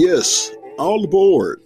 Yes, 0.00 0.52
all 0.78 1.02
aboard. 1.02 1.60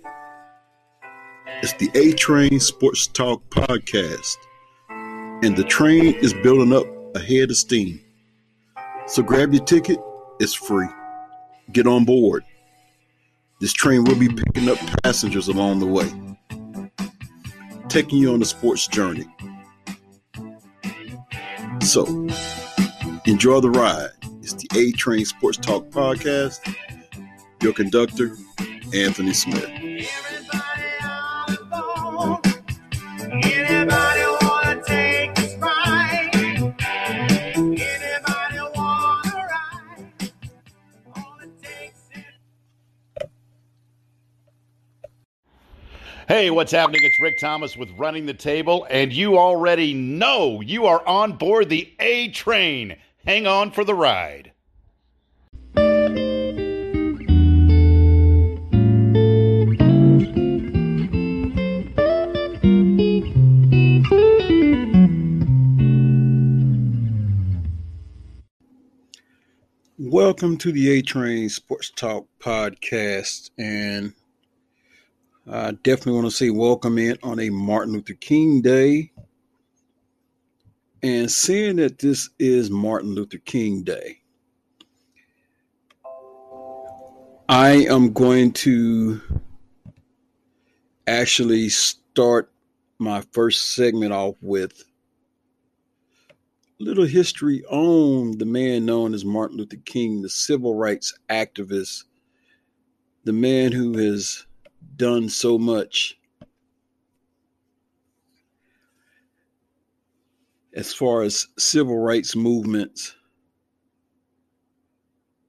It's 1.62 1.74
the 1.74 1.90
A 1.94 2.14
Train 2.14 2.60
Sports 2.60 3.06
Talk 3.06 3.42
podcast, 3.50 4.38
and 4.88 5.54
the 5.54 5.64
train 5.64 6.14
is 6.14 6.32
building 6.32 6.72
up 6.72 6.86
ahead 7.14 7.50
of 7.50 7.58
steam. 7.58 8.00
So 9.06 9.22
grab 9.22 9.52
your 9.52 9.62
ticket, 9.62 9.98
it's 10.40 10.54
free. 10.54 10.88
Get 11.72 11.86
on 11.86 12.06
board. 12.06 12.42
This 13.60 13.74
train 13.74 14.02
will 14.04 14.16
be 14.16 14.30
picking 14.30 14.70
up 14.70 14.78
passengers 15.04 15.48
along 15.48 15.80
the 15.80 15.86
way, 15.86 16.10
taking 17.90 18.18
you 18.18 18.32
on 18.32 18.40
a 18.40 18.46
sports 18.46 18.86
journey. 18.86 19.26
So, 21.82 22.06
enjoy 23.26 23.60
the 23.60 23.68
ride. 23.68 24.08
It's 24.40 24.54
the 24.54 24.68
A 24.74 24.90
Train 24.92 25.26
Sports 25.26 25.58
Talk 25.58 25.90
podcast. 25.90 26.74
Your 27.62 27.72
conductor, 27.72 28.36
Anthony 28.92 29.32
Smith. 29.32 29.70
Hey, 46.26 46.50
what's 46.50 46.72
happening? 46.72 47.00
It's 47.04 47.20
Rick 47.20 47.38
Thomas 47.38 47.76
with 47.76 47.90
Running 47.96 48.26
the 48.26 48.34
Table, 48.34 48.86
and 48.90 49.12
you 49.12 49.38
already 49.38 49.94
know 49.94 50.60
you 50.60 50.86
are 50.86 51.06
on 51.06 51.32
board 51.34 51.68
the 51.68 51.92
A 52.00 52.28
train. 52.30 52.96
Hang 53.24 53.46
on 53.46 53.70
for 53.70 53.84
the 53.84 53.94
ride. 53.94 54.51
Welcome 70.12 70.58
to 70.58 70.72
the 70.72 70.90
A 70.90 71.00
Train 71.00 71.48
Sports 71.48 71.90
Talk 71.96 72.26
podcast, 72.38 73.48
and 73.56 74.12
I 75.50 75.70
definitely 75.70 76.12
want 76.12 76.26
to 76.26 76.30
say 76.30 76.50
welcome 76.50 76.98
in 76.98 77.16
on 77.22 77.40
a 77.40 77.48
Martin 77.48 77.94
Luther 77.94 78.12
King 78.12 78.60
Day. 78.60 79.10
And 81.02 81.30
seeing 81.30 81.76
that 81.76 81.98
this 81.98 82.28
is 82.38 82.70
Martin 82.70 83.14
Luther 83.14 83.38
King 83.38 83.84
Day, 83.84 84.18
I 87.48 87.86
am 87.88 88.12
going 88.12 88.52
to 88.52 89.18
actually 91.06 91.70
start 91.70 92.52
my 92.98 93.22
first 93.32 93.74
segment 93.74 94.12
off 94.12 94.34
with 94.42 94.84
little 96.82 97.06
history 97.06 97.64
on 97.66 98.38
the 98.38 98.44
man 98.44 98.84
known 98.84 99.14
as 99.14 99.24
Martin 99.24 99.56
Luther 99.56 99.76
King, 99.84 100.20
the 100.20 100.28
civil 100.28 100.74
rights 100.74 101.16
activist, 101.30 102.04
the 103.24 103.32
man 103.32 103.70
who 103.70 103.96
has 103.96 104.46
done 104.96 105.28
so 105.28 105.58
much 105.58 106.18
as 110.74 110.92
far 110.92 111.22
as 111.22 111.46
civil 111.56 111.98
rights 111.98 112.34
movements. 112.34 113.14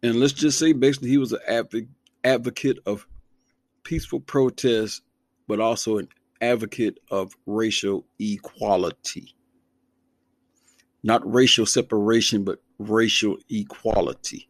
And 0.04 0.20
let's 0.20 0.34
just 0.34 0.60
say 0.60 0.72
basically 0.74 1.10
he 1.10 1.18
was 1.18 1.32
an 1.34 1.88
advocate 2.24 2.78
of 2.86 3.08
peaceful 3.84 4.20
protest, 4.20 5.02
but 5.48 5.60
also 5.60 5.98
an 5.98 6.10
advocate 6.42 7.00
of 7.10 7.34
racial 7.48 8.06
equality. 8.20 9.34
Not 11.04 11.32
racial 11.32 11.66
separation, 11.66 12.44
but 12.44 12.62
racial 12.80 13.38
equality. 13.50 14.48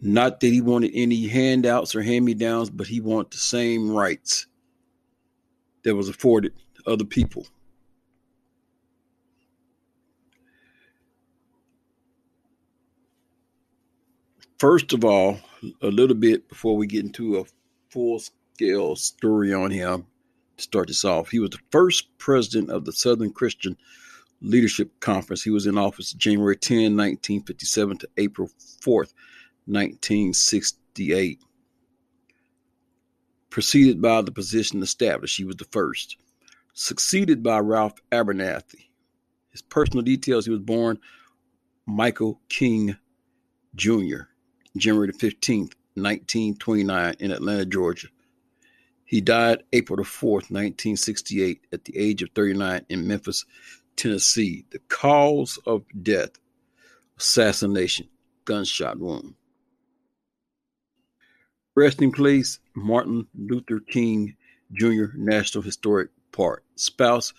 Not 0.00 0.40
that 0.40 0.48
he 0.48 0.60
wanted 0.60 0.92
any 0.94 1.26
handouts 1.26 1.96
or 1.96 2.02
hand 2.02 2.24
me 2.24 2.34
downs, 2.34 2.70
but 2.70 2.86
he 2.86 3.00
wanted 3.00 3.32
the 3.32 3.38
same 3.38 3.90
rights 3.90 4.46
that 5.82 5.96
was 5.96 6.08
afforded 6.08 6.52
other 6.86 7.04
people. 7.04 7.46
First 14.58 14.92
of 14.92 15.04
all, 15.04 15.38
a 15.82 15.88
little 15.88 16.16
bit 16.16 16.48
before 16.48 16.76
we 16.76 16.86
get 16.86 17.04
into 17.04 17.38
a 17.38 17.44
full 17.90 18.20
scale 18.20 18.96
story 18.96 19.52
on 19.52 19.70
him, 19.70 20.06
to 20.56 20.62
start 20.62 20.88
this 20.88 21.04
off, 21.04 21.30
he 21.30 21.38
was 21.38 21.50
the 21.50 21.58
first 21.70 22.16
president 22.16 22.70
of 22.70 22.84
the 22.84 22.92
Southern 22.92 23.32
Christian 23.32 23.76
Leadership 24.40 25.00
Conference. 25.00 25.42
He 25.42 25.50
was 25.50 25.66
in 25.66 25.78
office 25.78 26.12
January 26.12 26.56
10, 26.56 26.96
1957 26.96 27.98
to 27.98 28.08
April 28.16 28.48
4th, 28.80 29.12
1968. 29.66 31.40
Preceded 33.50 34.02
by 34.02 34.22
the 34.22 34.32
position 34.32 34.82
established, 34.82 35.36
he 35.36 35.44
was 35.44 35.56
the 35.56 35.64
first. 35.66 36.16
Succeeded 36.74 37.42
by 37.42 37.58
Ralph 37.58 37.94
Abernathy. 38.12 38.90
His 39.50 39.62
personal 39.62 40.02
details 40.02 40.44
he 40.44 40.50
was 40.50 40.60
born 40.60 40.98
Michael 41.86 42.40
King 42.48 42.96
Jr., 43.74 44.24
January 44.76 45.12
15th, 45.12 45.72
1929, 45.94 47.16
in 47.20 47.30
Atlanta, 47.30 47.64
Georgia. 47.64 48.08
He 49.06 49.20
died 49.20 49.62
April 49.72 49.96
the 49.96 50.02
4th, 50.02 50.50
1968, 50.50 51.66
at 51.72 51.84
the 51.84 51.96
age 51.96 52.22
of 52.22 52.30
39 52.34 52.84
in 52.88 53.06
Memphis, 53.06 53.46
Tennessee. 53.96 54.64
The 54.70 54.78
cause 54.88 55.58
of 55.66 55.84
death 56.02 56.30
assassination, 57.18 58.08
gunshot 58.44 58.98
wound. 58.98 59.34
Resting 61.74 62.12
place 62.12 62.58
Martin 62.74 63.26
Luther 63.34 63.80
King 63.80 64.36
Jr. 64.72 65.06
National 65.14 65.62
Historic 65.62 66.10
Park. 66.32 66.64
Spouse 66.76 67.32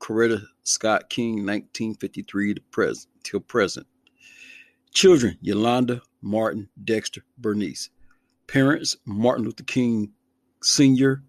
Coretta 0.00 0.44
Scott 0.62 1.10
King, 1.10 1.46
1953 1.46 2.54
to 2.54 2.60
present 2.70 3.08
till 3.22 3.40
present. 3.40 3.86
Children 4.92 5.38
Yolanda, 5.40 6.02
Martin, 6.22 6.68
Dexter, 6.82 7.24
Bernice. 7.36 7.90
Parents 8.46 8.96
Martin 9.04 9.44
Luther 9.44 9.64
King 9.64 10.12
Sr., 10.62 11.22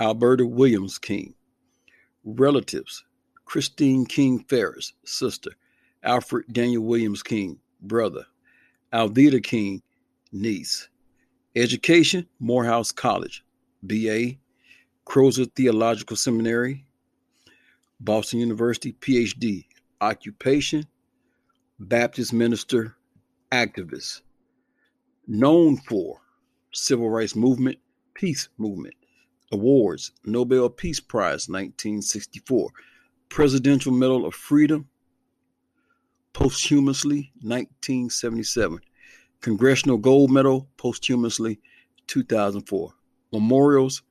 Alberta 0.00 0.46
Williams 0.46 0.98
King. 0.98 1.34
Relatives 2.24 3.04
Christine 3.44 4.06
King 4.06 4.44
Farris, 4.48 4.92
sister. 5.04 5.50
Alfred 6.02 6.44
Daniel 6.52 6.82
Williams 6.82 7.22
King, 7.22 7.58
brother. 7.80 8.26
Alveda 8.92 9.42
King, 9.42 9.82
niece. 10.32 10.88
Education, 11.56 12.26
Morehouse 12.40 12.92
College, 12.92 13.44
BA, 13.82 14.32
Crozer 15.04 15.46
Theological 15.46 16.16
Seminary, 16.16 16.84
Boston 18.00 18.40
University, 18.40 18.92
PhD. 18.92 19.64
Occupation, 20.00 20.84
Baptist 21.78 22.32
minister, 22.32 22.96
activist. 23.50 24.20
Known 25.26 25.78
for 25.78 26.20
civil 26.72 27.08
rights 27.08 27.34
movement, 27.34 27.78
peace 28.14 28.48
movement. 28.58 28.94
Awards, 29.52 30.12
Nobel 30.24 30.68
Peace 30.68 31.00
Prize, 31.00 31.48
1964. 31.48 32.70
Presidential 33.28 33.92
Medal 33.92 34.26
of 34.26 34.34
Freedom, 34.34 34.88
posthumously, 36.32 37.32
1977. 37.42 38.80
Congressional 39.40 39.98
Gold 39.98 40.30
Medal 40.30 40.68
posthumously 40.76 41.60
2004. 42.06 42.92
Memorials 43.32 44.02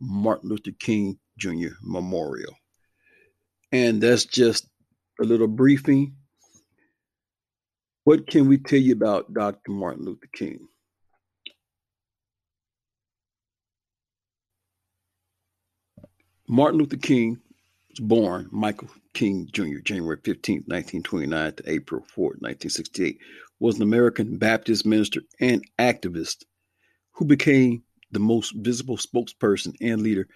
Martin 0.00 0.50
Luther 0.50 0.72
King 0.78 1.18
Jr. 1.38 1.74
Memorial. 1.82 2.54
And 3.70 4.02
that's 4.02 4.24
just 4.24 4.68
a 5.20 5.24
little 5.24 5.48
briefing. 5.48 6.16
What 8.04 8.26
can 8.26 8.48
we 8.48 8.58
tell 8.58 8.80
you 8.80 8.92
about 8.92 9.32
Dr. 9.32 9.70
Martin 9.70 10.04
Luther 10.04 10.28
King? 10.32 10.68
Martin 16.48 16.80
Luther 16.80 16.96
King 16.96 17.40
was 17.92 18.00
born 18.00 18.48
Michael 18.50 18.88
King 19.12 19.48
Jr., 19.52 19.80
January 19.84 20.16
15, 20.24 20.64
1929 20.66 21.52
to 21.54 21.70
April 21.70 22.02
4, 22.14 22.24
1968, 22.24 23.18
was 23.60 23.76
an 23.76 23.82
American 23.82 24.38
Baptist 24.38 24.86
minister 24.86 25.20
and 25.40 25.62
activist 25.78 26.44
who 27.12 27.26
became 27.26 27.82
the 28.10 28.18
most 28.18 28.54
visible 28.56 28.96
spokesperson 28.96 29.74
and 29.80 30.02
leader 30.02 30.26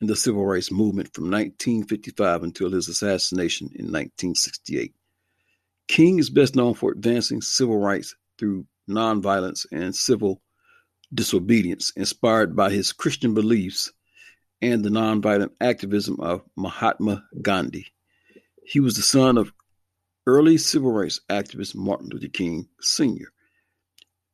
in 0.00 0.06
the 0.06 0.16
civil 0.16 0.44
rights 0.44 0.70
movement 0.70 1.12
from 1.14 1.24
1955 1.24 2.42
until 2.42 2.70
his 2.70 2.88
assassination 2.88 3.66
in 3.68 3.86
1968. 3.86 4.92
King 5.88 6.18
is 6.18 6.28
best 6.28 6.54
known 6.54 6.74
for 6.74 6.92
advancing 6.92 7.40
civil 7.40 7.78
rights 7.78 8.14
through 8.38 8.66
nonviolence 8.88 9.64
and 9.72 9.94
civil 9.94 10.42
disobedience, 11.14 11.92
inspired 11.96 12.54
by 12.54 12.70
his 12.70 12.92
Christian 12.92 13.32
beliefs 13.32 13.92
and 14.62 14.84
the 14.84 14.90
nonviolent 14.90 15.50
activism 15.60 16.20
of 16.20 16.42
Mahatma 16.56 17.24
Gandhi. 17.42 17.86
He 18.64 18.80
was 18.80 18.96
the 18.96 19.02
son 19.02 19.38
of 19.38 19.52
early 20.26 20.58
civil 20.58 20.90
rights 20.90 21.20
activist 21.28 21.74
Martin 21.74 22.08
Luther 22.08 22.28
King 22.28 22.68
Sr. 22.80 23.32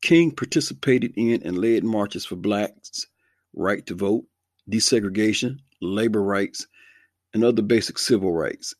King 0.00 0.32
participated 0.32 1.12
in 1.16 1.42
and 1.44 1.58
led 1.58 1.84
marches 1.84 2.24
for 2.24 2.36
blacks' 2.36 3.06
right 3.54 3.86
to 3.86 3.94
vote, 3.94 4.24
desegregation, 4.68 5.58
labor 5.80 6.22
rights, 6.22 6.66
and 7.32 7.44
other 7.44 7.62
basic 7.62 7.98
civil 7.98 8.32
rights. 8.32 8.74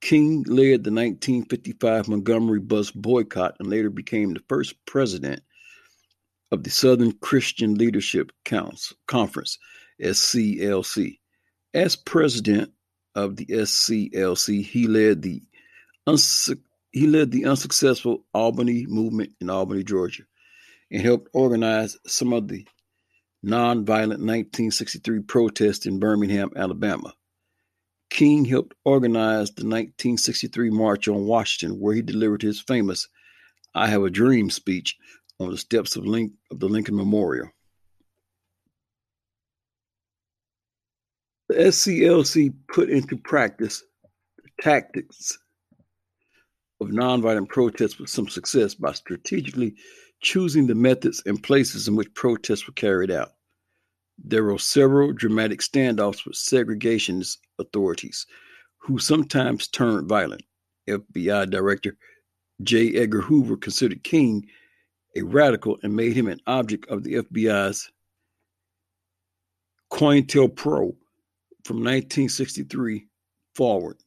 King 0.00 0.44
led 0.44 0.84
the 0.84 0.92
1955 0.92 2.08
Montgomery 2.08 2.60
bus 2.60 2.90
boycott 2.90 3.56
and 3.58 3.68
later 3.68 3.90
became 3.90 4.32
the 4.32 4.42
first 4.48 4.74
president 4.86 5.42
of 6.50 6.62
the 6.62 6.70
Southern 6.70 7.12
Christian 7.12 7.74
Leadership 7.74 8.32
Council, 8.44 8.96
Conference, 9.06 9.58
SCLC. 10.02 11.18
As 11.74 11.96
president 11.96 12.72
of 13.14 13.36
the 13.36 13.46
SCLC, 13.46 14.64
he 14.64 14.86
led 14.86 15.22
the 15.22 15.42
he 16.90 17.06
led 17.06 17.30
the 17.30 17.44
unsuccessful 17.44 18.24
Albany 18.32 18.86
movement 18.86 19.34
in 19.40 19.50
Albany, 19.50 19.84
Georgia, 19.84 20.22
and 20.90 21.02
helped 21.02 21.28
organize 21.34 21.98
some 22.06 22.32
of 22.32 22.48
the 22.48 22.66
nonviolent 23.44 24.20
1963 24.24 25.20
protests 25.20 25.86
in 25.86 25.98
Birmingham, 25.98 26.50
Alabama. 26.56 27.12
King 28.10 28.44
helped 28.46 28.74
organize 28.84 29.50
the 29.50 29.64
1963 29.64 30.70
March 30.70 31.08
on 31.08 31.26
Washington, 31.26 31.78
where 31.78 31.94
he 31.94 32.02
delivered 32.02 32.42
his 32.42 32.60
famous 32.60 33.06
I 33.74 33.88
Have 33.88 34.02
a 34.02 34.10
Dream 34.10 34.50
speech 34.50 34.96
on 35.38 35.50
the 35.50 35.58
steps 35.58 35.94
of, 35.94 36.06
Link- 36.06 36.32
of 36.50 36.58
the 36.58 36.68
Lincoln 36.68 36.96
Memorial. 36.96 37.50
The 41.48 41.54
SCLC 41.54 42.52
put 42.68 42.90
into 42.90 43.16
practice 43.16 43.82
the 44.36 44.50
tactics 44.62 45.38
of 46.80 46.88
nonviolent 46.88 47.48
protests 47.48 47.98
with 47.98 48.10
some 48.10 48.28
success 48.28 48.74
by 48.74 48.92
strategically 48.92 49.74
choosing 50.20 50.66
the 50.66 50.74
methods 50.74 51.22
and 51.24 51.42
places 51.42 51.88
in 51.88 51.96
which 51.96 52.12
protests 52.12 52.66
were 52.66 52.74
carried 52.74 53.10
out. 53.10 53.32
There 54.22 54.44
were 54.44 54.58
several 54.58 55.12
dramatic 55.12 55.60
standoffs 55.60 56.26
with 56.26 56.36
segregationist 56.36 57.38
authorities 57.58 58.26
who 58.78 58.98
sometimes 58.98 59.68
turned 59.68 60.06
violent. 60.06 60.42
FBI 60.86 61.50
Director 61.50 61.96
J. 62.62 62.94
Edgar 62.94 63.22
Hoover 63.22 63.56
considered 63.56 64.04
King 64.04 64.46
a 65.16 65.22
radical 65.22 65.78
and 65.82 65.96
made 65.96 66.14
him 66.14 66.28
an 66.28 66.40
object 66.46 66.88
of 66.88 67.04
the 67.04 67.14
FBI's 67.14 67.90
COINTELPRO 69.90 70.94
from 71.68 71.80
1963 71.80 73.06
forward. 73.54 73.98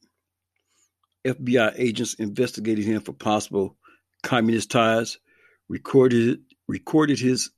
FBI 1.24 1.72
agents 1.76 2.14
investigated 2.14 2.84
him 2.84 3.00
for 3.00 3.12
possible 3.12 3.76
communist 4.24 4.72
ties, 4.72 5.18
recorded 5.68 6.40
recorded 6.66 7.20
his 7.20 7.50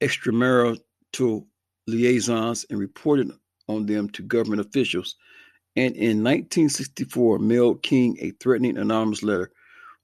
extramarital 0.00 1.44
liaisons, 1.86 2.64
and 2.70 2.78
reported 2.78 3.30
on 3.68 3.84
them 3.84 4.08
to 4.08 4.22
government 4.22 4.62
officials. 4.62 5.16
And 5.76 5.94
in 5.94 6.24
1964, 6.24 7.40
mailed 7.40 7.82
King 7.82 8.16
a 8.22 8.30
threatening 8.40 8.78
anonymous 8.78 9.22
letter, 9.22 9.52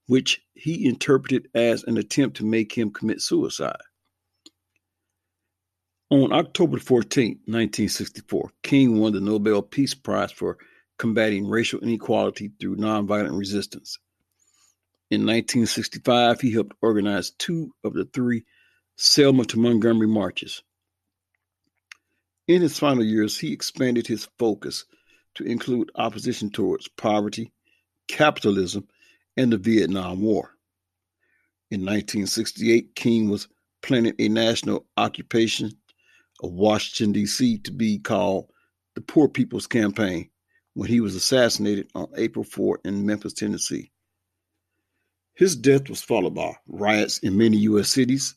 which 0.09 0.43
he 0.53 0.87
interpreted 0.87 1.49
as 1.55 1.85
an 1.85 1.97
attempt 1.97 2.37
to 2.37 2.45
make 2.45 2.77
him 2.77 2.91
commit 2.91 3.23
suicide. 3.23 3.81
On 6.11 6.33
October 6.33 6.79
14, 6.79 7.41
1964, 7.47 8.51
King 8.63 9.01
won 9.01 9.15
the 9.15 9.21
Nobel 9.21 9.63
Peace 9.63 9.95
Prize 9.95 10.31
for 10.31 10.59
combating 10.99 11.49
racial 11.49 11.81
inequality 11.81 12.53
through 12.61 12.77
nonviolent 12.77 13.37
resistance. 13.37 13.99
In 15.11 15.23
1965, 15.23 16.41
he 16.41 16.53
helped 16.53 16.77
organize 16.83 17.31
two 17.31 17.75
of 17.83 17.95
the 17.95 18.05
three 18.05 18.45
Selma 18.97 19.45
to 19.47 19.59
Montgomery 19.59 20.07
marches. 20.07 20.63
In 22.47 22.61
his 22.61 22.79
final 22.79 23.05
years, 23.05 23.39
he 23.39 23.53
expanded 23.53 24.07
his 24.07 24.29
focus 24.39 24.85
to 25.37 25.45
include 25.45 25.91
opposition 25.95 26.51
towards 26.51 26.87
poverty, 26.87 27.51
capitalism, 28.09 28.87
and 29.37 29.51
the 29.51 29.57
Vietnam 29.57 30.21
War. 30.21 30.51
In 31.71 31.81
1968, 31.81 32.95
King 32.95 33.31
was 33.31 33.49
planning 33.83 34.15
a 34.19 34.29
national 34.29 34.87
occupation 34.97 35.73
of 36.43 36.53
Washington, 36.53 37.13
D.C. 37.13 37.59
to 37.59 37.71
be 37.71 37.99
called 37.99 38.51
the 38.95 39.01
Poor 39.01 39.29
People's 39.29 39.67
Campaign 39.67 40.31
when 40.75 40.89
he 40.89 41.01
was 41.01 41.15
assassinated 41.15 41.89
on 41.95 42.09
April 42.17 42.45
4 42.45 42.81
in 42.85 43.07
Memphis, 43.07 43.33
Tennessee. 43.33 43.91
His 45.35 45.57
death 45.57 45.89
was 45.89 46.03
followed 46.03 46.35
by 46.35 46.57
riots 46.69 47.19
in 47.19 47.37
many 47.37 47.59
U.S. 47.59 47.89
cities, 47.89 48.35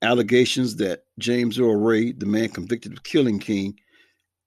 allegations 0.00 0.76
that 0.76 1.04
James 1.18 1.58
Earl 1.58 1.76
Ray, 1.76 2.12
the 2.12 2.26
man 2.26 2.48
convicted 2.50 2.92
of 2.92 3.02
killing 3.02 3.38
King, 3.38 3.78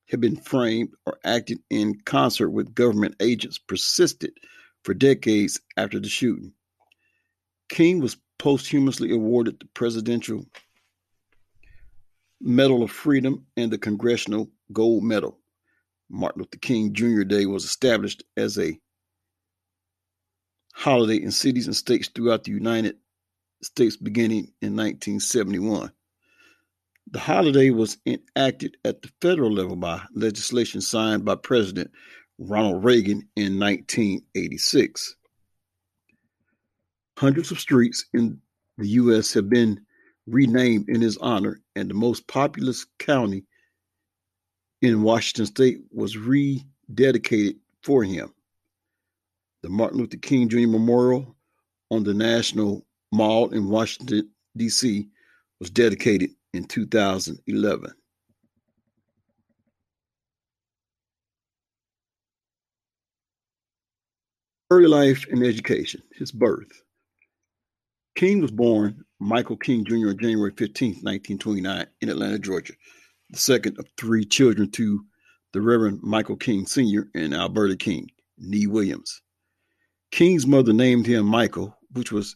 had 0.09 0.21
been 0.21 0.35
framed 0.35 0.93
or 1.05 1.17
acted 1.23 1.59
in 1.69 1.99
concert 2.05 2.51
with 2.51 2.75
government 2.75 3.15
agents 3.19 3.57
persisted 3.57 4.31
for 4.83 4.93
decades 4.93 5.59
after 5.77 5.99
the 5.99 6.09
shooting. 6.09 6.53
King 7.69 7.99
was 7.99 8.17
posthumously 8.37 9.11
awarded 9.11 9.59
the 9.59 9.65
Presidential 9.73 10.45
Medal 12.45 12.83
of 12.83 12.91
Freedom 12.91 13.43
and 13.57 13.71
the 13.71 13.77
Congressional 13.77 14.51
Gold 14.71 15.03
Medal. 15.03 15.39
Martin 16.09 16.41
Luther 16.41 16.59
King 16.59 16.93
Jr. 16.93 17.23
Day 17.23 17.47
was 17.47 17.65
established 17.65 18.23
as 18.37 18.59
a 18.59 18.79
holiday 20.75 21.21
in 21.21 21.31
cities 21.31 21.65
and 21.65 21.75
states 21.75 22.07
throughout 22.07 22.43
the 22.43 22.51
United 22.51 22.97
States 23.63 23.97
beginning 23.97 24.51
in 24.61 24.75
1971. 24.75 25.91
The 27.11 27.19
holiday 27.19 27.71
was 27.71 27.97
enacted 28.05 28.77
at 28.85 29.01
the 29.01 29.09
federal 29.21 29.51
level 29.51 29.75
by 29.75 30.01
legislation 30.13 30.81
signed 30.81 31.25
by 31.25 31.35
President 31.35 31.89
Ronald 32.37 32.83
Reagan 32.83 33.27
in 33.35 33.59
1986. 33.59 35.15
Hundreds 37.17 37.51
of 37.51 37.59
streets 37.59 38.05
in 38.13 38.39
the 38.77 38.89
U.S. 38.89 39.33
have 39.33 39.49
been 39.49 39.84
renamed 40.27 40.89
in 40.89 41.01
his 41.01 41.17
honor, 41.17 41.59
and 41.75 41.89
the 41.89 41.93
most 41.93 42.27
populous 42.27 42.85
county 42.99 43.43
in 44.81 45.03
Washington 45.03 45.45
state 45.45 45.79
was 45.91 46.15
rededicated 46.15 47.57
for 47.83 48.03
him. 48.03 48.33
The 49.63 49.69
Martin 49.69 49.99
Luther 49.99 50.17
King 50.17 50.49
Jr. 50.49 50.67
Memorial 50.67 51.35
on 51.91 52.03
the 52.03 52.13
National 52.13 52.85
Mall 53.11 53.49
in 53.49 53.69
Washington, 53.69 54.29
D.C. 54.57 55.07
was 55.59 55.69
dedicated 55.69 56.31
in 56.53 56.65
2011. 56.65 57.91
Early 64.71 64.87
life 64.87 65.25
and 65.29 65.43
education, 65.43 66.01
his 66.11 66.31
birth. 66.31 66.81
King 68.15 68.41
was 68.41 68.51
born 68.51 69.05
Michael 69.25 69.57
King 69.57 69.83
Jr. 69.83 70.09
on 70.09 70.19
January 70.19 70.51
15, 70.55 71.01
1929, 71.01 71.87
in 72.01 72.09
Atlanta, 72.09 72.37
Georgia, 72.37 72.73
the 73.31 73.39
second 73.39 73.79
of 73.79 73.87
three 73.97 74.23
children 74.23 74.69
to 74.69 75.03
the 75.51 75.61
Reverend 75.61 76.03
Michael 76.03 76.35
King 76.35 76.67
Sr. 76.67 77.09
and 77.15 77.33
Alberta 77.33 77.75
King, 77.75 78.11
Nee 78.37 78.67
Williams. 78.67 79.23
King's 80.11 80.45
mother 80.45 80.73
named 80.73 81.07
him 81.07 81.25
Michael, 81.25 81.75
which 81.93 82.11
was 82.11 82.35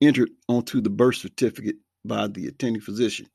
entered 0.00 0.30
onto 0.48 0.80
the 0.80 0.88
birth 0.88 1.16
certificate 1.16 1.76
by 2.04 2.28
the 2.28 2.46
attending 2.46 2.80
physician. 2.80 3.26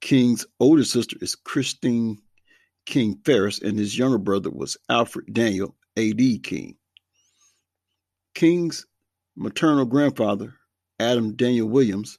King's 0.00 0.46
older 0.60 0.84
sister 0.84 1.18
is 1.20 1.34
Christine 1.34 2.22
King 2.86 3.20
Farris, 3.22 3.60
and 3.60 3.78
his 3.78 3.98
younger 3.98 4.16
brother 4.16 4.48
was 4.48 4.78
Alfred 4.88 5.26
Daniel 5.34 5.76
A.D. 5.98 6.38
King. 6.38 6.78
King's 8.34 8.86
maternal 9.36 9.84
grandfather, 9.84 10.54
Adam 11.00 11.34
Daniel 11.36 11.68
Williams, 11.68 12.18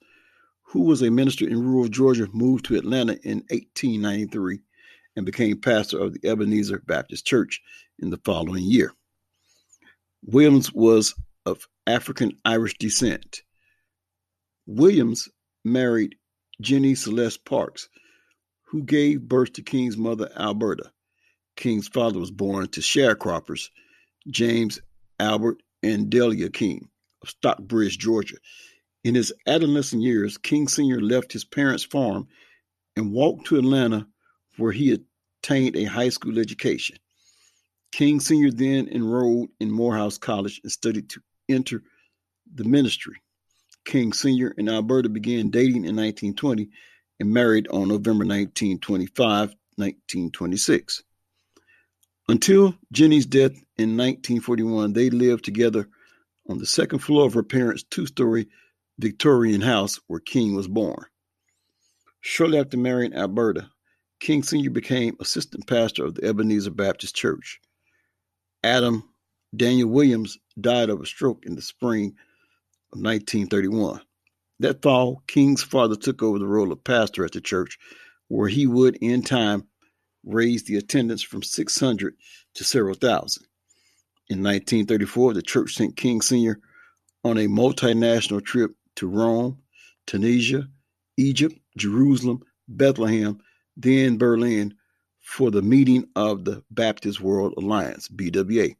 who 0.63 0.83
was 0.83 1.01
a 1.01 1.11
minister 1.11 1.47
in 1.47 1.61
rural 1.61 1.87
Georgia, 1.87 2.27
moved 2.31 2.65
to 2.65 2.75
Atlanta 2.75 3.13
in 3.23 3.39
1893 3.49 4.59
and 5.15 5.25
became 5.25 5.59
pastor 5.59 5.99
of 5.99 6.13
the 6.13 6.29
Ebenezer 6.29 6.81
Baptist 6.85 7.25
Church 7.25 7.61
in 7.99 8.09
the 8.09 8.19
following 8.23 8.63
year. 8.63 8.93
Williams 10.23 10.71
was 10.73 11.15
of 11.45 11.67
African 11.87 12.37
Irish 12.45 12.77
descent. 12.77 13.41
Williams 14.65 15.29
married 15.65 16.15
Jenny 16.61 16.95
Celeste 16.95 17.43
Parks, 17.45 17.89
who 18.63 18.83
gave 18.83 19.21
birth 19.21 19.53
to 19.53 19.61
King's 19.61 19.97
mother, 19.97 20.29
Alberta. 20.37 20.91
King's 21.55 21.87
father 21.87 22.19
was 22.19 22.31
born 22.31 22.67
to 22.69 22.81
sharecroppers, 22.81 23.69
James 24.27 24.79
Albert 25.19 25.61
and 25.81 26.09
Delia 26.09 26.49
King 26.49 26.89
of 27.21 27.29
Stockbridge, 27.29 27.97
Georgia, 27.97 28.37
In 29.03 29.15
his 29.15 29.33
adolescent 29.47 30.01
years, 30.01 30.37
King 30.37 30.67
Sr. 30.67 30.99
left 30.99 31.31
his 31.31 31.45
parents' 31.45 31.83
farm 31.83 32.27
and 32.95 33.13
walked 33.13 33.47
to 33.47 33.57
Atlanta, 33.57 34.07
where 34.57 34.73
he 34.73 34.99
attained 35.41 35.75
a 35.75 35.85
high 35.85 36.09
school 36.09 36.37
education. 36.37 36.97
King 37.91 38.19
Sr. 38.19 38.51
then 38.51 38.87
enrolled 38.89 39.49
in 39.59 39.71
Morehouse 39.71 40.17
College 40.17 40.59
and 40.63 40.71
studied 40.71 41.09
to 41.09 41.21
enter 41.47 41.81
the 42.53 42.65
ministry. 42.65 43.15
King 43.85 44.13
Sr. 44.13 44.53
and 44.57 44.69
Alberta 44.69 45.09
began 45.09 45.49
dating 45.49 45.85
in 45.85 45.95
1920 45.95 46.69
and 47.19 47.33
married 47.33 47.67
on 47.69 47.87
November 47.87 48.25
1925, 48.25 49.55
1926. 49.75 51.03
Until 52.27 52.75
Jenny's 52.91 53.25
death 53.25 53.53
in 53.77 53.97
1941, 53.97 54.93
they 54.93 55.09
lived 55.09 55.45
together 55.45 55.89
on 56.47 56.59
the 56.59 56.65
second 56.65 56.99
floor 56.99 57.25
of 57.25 57.33
her 57.33 57.43
parents' 57.43 57.83
two 57.83 58.05
story 58.05 58.47
Victorian 58.99 59.61
house 59.61 59.99
where 60.07 60.19
King 60.19 60.55
was 60.55 60.67
born. 60.67 61.05
Shortly 62.19 62.59
after 62.59 62.77
marrying 62.77 63.13
Alberta, 63.13 63.69
King 64.19 64.43
Sr. 64.43 64.69
became 64.69 65.15
assistant 65.21 65.65
pastor 65.67 66.03
of 66.05 66.15
the 66.15 66.25
Ebenezer 66.25 66.71
Baptist 66.71 67.15
Church. 67.15 67.61
Adam 68.61 69.05
Daniel 69.55 69.89
Williams 69.89 70.37
died 70.59 70.89
of 70.89 70.99
a 71.01 71.05
stroke 71.05 71.45
in 71.45 71.55
the 71.55 71.61
spring 71.61 72.09
of 72.91 73.01
1931. 73.01 74.01
That 74.59 74.81
fall, 74.81 75.23
King's 75.27 75.63
father 75.63 75.95
took 75.95 76.21
over 76.21 76.37
the 76.37 76.45
role 76.45 76.71
of 76.73 76.83
pastor 76.83 77.23
at 77.23 77.31
the 77.31 77.41
church, 77.41 77.79
where 78.27 78.49
he 78.49 78.67
would, 78.67 78.97
in 78.97 79.21
time, 79.23 79.65
raise 80.25 80.65
the 80.65 80.75
attendance 80.75 81.21
from 81.21 81.41
600 81.41 82.15
to 82.55 82.63
several 82.65 82.95
thousand. 82.95 83.45
In 84.27 84.43
1934, 84.43 85.33
the 85.33 85.41
church 85.41 85.75
sent 85.75 85.95
King 85.95 86.21
Sr. 86.21 86.59
on 87.23 87.37
a 87.37 87.47
multinational 87.47 88.43
trip 88.43 88.71
to 88.99 89.07
Rome, 89.07 89.57
Tunisia, 90.07 90.67
Egypt, 91.17 91.55
Jerusalem, 91.77 92.41
Bethlehem, 92.67 93.39
then 93.77 94.17
Berlin 94.17 94.75
for 95.21 95.51
the 95.51 95.61
meeting 95.61 96.05
of 96.17 96.43
the 96.43 96.63
Baptist 96.69 97.21
World 97.21 97.53
Alliance, 97.57 98.09
BWA. 98.09 98.75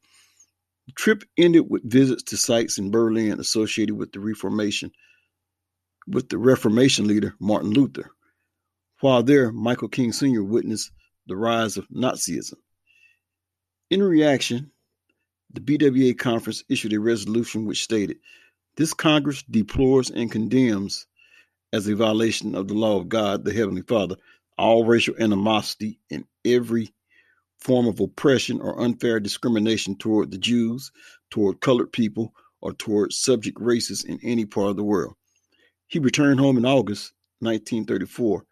The 0.87 0.93
trip 0.93 1.23
ended 1.37 1.69
with 1.69 1.89
visits 1.89 2.23
to 2.23 2.37
sites 2.37 2.77
in 2.77 2.91
Berlin 2.91 3.39
associated 3.39 3.95
with 3.95 4.11
the 4.11 4.19
Reformation 4.19 4.91
with 6.07 6.27
the 6.27 6.37
Reformation 6.37 7.07
leader 7.07 7.35
Martin 7.39 7.69
Luther. 7.69 8.09
While 8.99 9.23
there, 9.23 9.51
Michael 9.53 9.87
King 9.87 10.11
Sr. 10.11 10.43
witnessed 10.43 10.91
the 11.27 11.37
rise 11.37 11.77
of 11.77 11.87
Nazism. 11.89 12.55
In 13.89 14.03
reaction, 14.03 14.71
the 15.53 15.61
BWA 15.61 16.17
conference 16.17 16.63
issued 16.67 16.93
a 16.93 16.99
resolution 16.99 17.65
which 17.65 17.83
stated 17.83 18.17
this 18.79 18.93
Congress 18.93 19.43
deplores 19.43 20.09
and 20.09 20.31
condemns, 20.31 21.05
as 21.73 21.85
a 21.89 21.95
violation 21.97 22.55
of 22.55 22.69
the 22.69 22.73
law 22.73 22.97
of 22.97 23.09
God, 23.09 23.43
the 23.43 23.51
Heavenly 23.51 23.81
Father, 23.81 24.15
all 24.57 24.85
racial 24.85 25.15
animosity 25.19 25.99
and 26.09 26.23
every 26.45 26.93
form 27.59 27.87
of 27.87 27.99
oppression 27.99 28.61
or 28.61 28.79
unfair 28.79 29.19
discrimination 29.19 29.97
toward 29.97 30.31
the 30.31 30.37
Jews, 30.37 30.93
toward 31.29 31.59
colored 31.59 31.91
people, 31.91 32.33
or 32.61 32.71
toward 32.71 33.11
subject 33.11 33.59
races 33.59 34.05
in 34.05 34.17
any 34.23 34.45
part 34.45 34.69
of 34.69 34.77
the 34.77 34.83
world. 34.85 35.15
He 35.87 35.99
returned 35.99 36.39
home 36.39 36.57
in 36.57 36.65
August 36.65 37.11
1934 37.39 38.45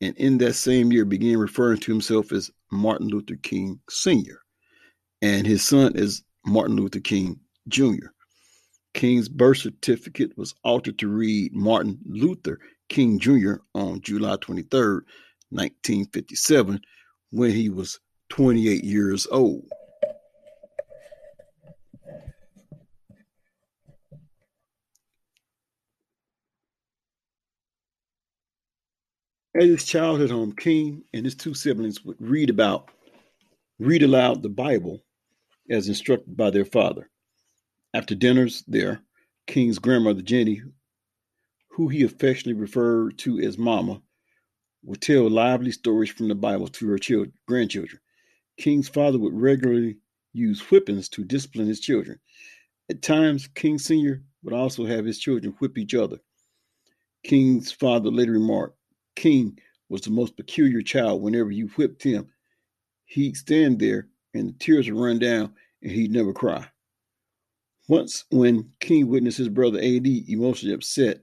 and 0.00 0.16
in 0.16 0.38
that 0.38 0.54
same 0.54 0.90
year 0.90 1.04
began 1.04 1.36
referring 1.36 1.80
to 1.80 1.92
himself 1.92 2.32
as 2.32 2.50
Martin 2.72 3.08
Luther 3.08 3.36
King 3.36 3.78
Sr. 3.90 4.40
and 5.20 5.46
his 5.46 5.62
son 5.62 5.98
as 5.98 6.22
Martin 6.46 6.76
Luther 6.76 7.00
King 7.00 7.40
Jr. 7.68 8.08
King's 8.94 9.28
birth 9.28 9.58
certificate 9.58 10.38
was 10.38 10.54
altered 10.62 10.98
to 11.00 11.08
read 11.08 11.54
Martin 11.54 11.98
Luther 12.06 12.60
King 12.88 13.18
Jr. 13.18 13.54
on 13.74 14.00
July 14.00 14.36
23, 14.36 15.00
1957, 15.50 16.80
when 17.30 17.50
he 17.50 17.68
was 17.68 17.98
28 18.28 18.84
years 18.84 19.26
old. 19.30 19.66
At 29.56 29.62
his 29.62 29.84
childhood 29.84 30.30
home, 30.30 30.52
King 30.52 31.04
and 31.12 31.24
his 31.24 31.36
two 31.36 31.54
siblings 31.54 32.04
would 32.04 32.16
read 32.20 32.50
about, 32.50 32.90
read 33.78 34.02
aloud 34.02 34.42
the 34.42 34.48
Bible 34.48 35.04
as 35.70 35.88
instructed 35.88 36.36
by 36.36 36.50
their 36.50 36.64
father. 36.64 37.08
After 37.94 38.16
dinners 38.16 38.64
there, 38.66 39.02
King's 39.46 39.78
grandmother, 39.78 40.20
Jenny, 40.20 40.60
who 41.68 41.86
he 41.86 42.02
affectionately 42.02 42.60
referred 42.60 43.16
to 43.18 43.38
as 43.38 43.56
Mama, 43.56 44.02
would 44.82 45.00
tell 45.00 45.30
lively 45.30 45.70
stories 45.70 46.10
from 46.10 46.26
the 46.26 46.34
Bible 46.34 46.66
to 46.66 46.88
her 46.88 46.98
children, 46.98 47.32
grandchildren. 47.46 48.00
King's 48.58 48.88
father 48.88 49.16
would 49.20 49.32
regularly 49.32 49.98
use 50.32 50.60
whippings 50.60 51.08
to 51.10 51.22
discipline 51.22 51.68
his 51.68 51.78
children. 51.78 52.18
At 52.90 53.00
times, 53.00 53.46
King 53.46 53.78
Sr. 53.78 54.24
would 54.42 54.54
also 54.54 54.84
have 54.84 55.04
his 55.04 55.20
children 55.20 55.54
whip 55.60 55.78
each 55.78 55.94
other. 55.94 56.18
King's 57.22 57.70
father 57.70 58.10
later 58.10 58.32
remarked, 58.32 58.76
King 59.14 59.56
was 59.88 60.00
the 60.00 60.10
most 60.10 60.36
peculiar 60.36 60.82
child. 60.82 61.22
Whenever 61.22 61.52
you 61.52 61.68
whipped 61.68 62.02
him, 62.02 62.28
he'd 63.04 63.36
stand 63.36 63.78
there 63.78 64.08
and 64.34 64.48
the 64.48 64.58
tears 64.58 64.90
would 64.90 65.00
run 65.00 65.20
down 65.20 65.54
and 65.80 65.92
he'd 65.92 66.10
never 66.10 66.32
cry. 66.32 66.66
Once, 67.86 68.24
when 68.30 68.70
King 68.80 69.08
witnessed 69.08 69.38
his 69.38 69.48
brother 69.48 69.78
AD 69.78 70.06
emotionally 70.06 70.74
upset, 70.74 71.22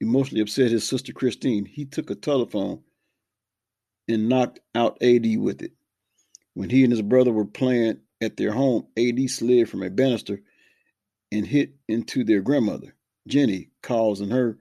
emotionally 0.00 0.42
upset 0.42 0.70
his 0.70 0.86
sister 0.86 1.12
Christine, 1.12 1.64
he 1.64 1.86
took 1.86 2.10
a 2.10 2.14
telephone 2.14 2.82
and 4.06 4.28
knocked 4.28 4.60
out 4.74 5.02
AD 5.02 5.38
with 5.38 5.62
it. 5.62 5.72
When 6.54 6.70
he 6.70 6.82
and 6.82 6.92
his 6.92 7.02
brother 7.02 7.32
were 7.32 7.46
playing 7.46 8.00
at 8.20 8.36
their 8.36 8.52
home, 8.52 8.86
AD 8.96 9.30
slid 9.30 9.68
from 9.68 9.82
a 9.82 9.90
banister 9.90 10.40
and 11.32 11.46
hit 11.46 11.74
into 11.88 12.24
their 12.24 12.40
grandmother, 12.40 12.94
Jenny, 13.26 13.70
causing 13.82 14.30
her 14.30 14.58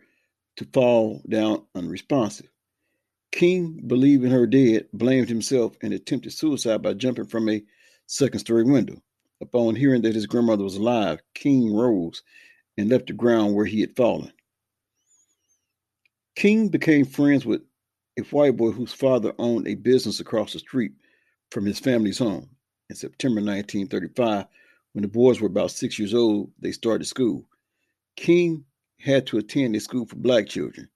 to 0.57 0.65
fall 0.73 1.21
down 1.27 1.65
unresponsive. 1.75 2.49
King, 3.31 3.83
believing 3.85 4.31
her 4.31 4.47
dead, 4.47 4.87
blamed 4.93 5.29
himself 5.29 5.75
and 5.81 5.93
attempted 5.93 6.33
suicide 6.33 6.81
by 6.81 6.93
jumping 6.93 7.25
from 7.25 7.49
a 7.49 7.63
second 8.05 8.39
story 8.39 8.63
window. 8.63 9.01
Upon 9.41 9.75
hearing 9.75 10.01
that 10.03 10.15
his 10.15 10.25
grandmother 10.25 10.63
was 10.63 10.77
alive, 10.77 11.21
King 11.35 11.75
rose 11.75 12.23
and 12.77 12.89
left 12.89 13.07
the 13.07 13.13
ground 13.13 13.55
where 13.55 13.65
he 13.65 13.81
had 13.81 13.95
fallen. 13.95 14.33
King 16.35 16.69
became 16.69 17.05
friends 17.05 17.45
with 17.45 17.61
a 18.19 18.23
white 18.23 18.57
boy 18.57 18.71
whose 18.71 18.93
father 18.93 19.33
owned 19.39 19.67
a 19.67 19.75
business 19.75 20.19
across 20.19 20.53
the 20.53 20.59
street 20.59 20.93
from 21.51 21.65
his 21.65 21.79
family's 21.79 22.19
home. 22.19 22.49
In 22.89 22.95
September 22.95 23.41
1935, 23.41 24.45
when 24.93 25.03
the 25.03 25.07
boys 25.07 25.41
were 25.41 25.47
about 25.47 25.71
six 25.71 25.99
years 25.99 26.13
old, 26.13 26.51
they 26.59 26.71
started 26.71 27.05
school. 27.05 27.47
King 28.15 28.65
had 28.99 29.27
to 29.27 29.37
attend 29.37 29.75
a 29.75 29.79
school 29.79 30.05
for 30.07 30.15
black 30.15 30.47
children, 30.47 30.89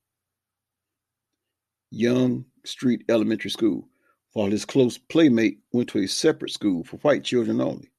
Yonge 1.91 2.45
Street 2.65 3.03
Elementary 3.09 3.51
School, 3.51 3.87
while 4.33 4.49
his 4.49 4.65
close 4.65 4.97
playmate 4.97 5.59
went 5.73 5.89
to 5.89 5.99
a 5.99 6.07
separate 6.07 6.51
school 6.51 6.83
for 6.83 6.97
white 6.97 7.23
children 7.23 7.61
only. 7.61 7.90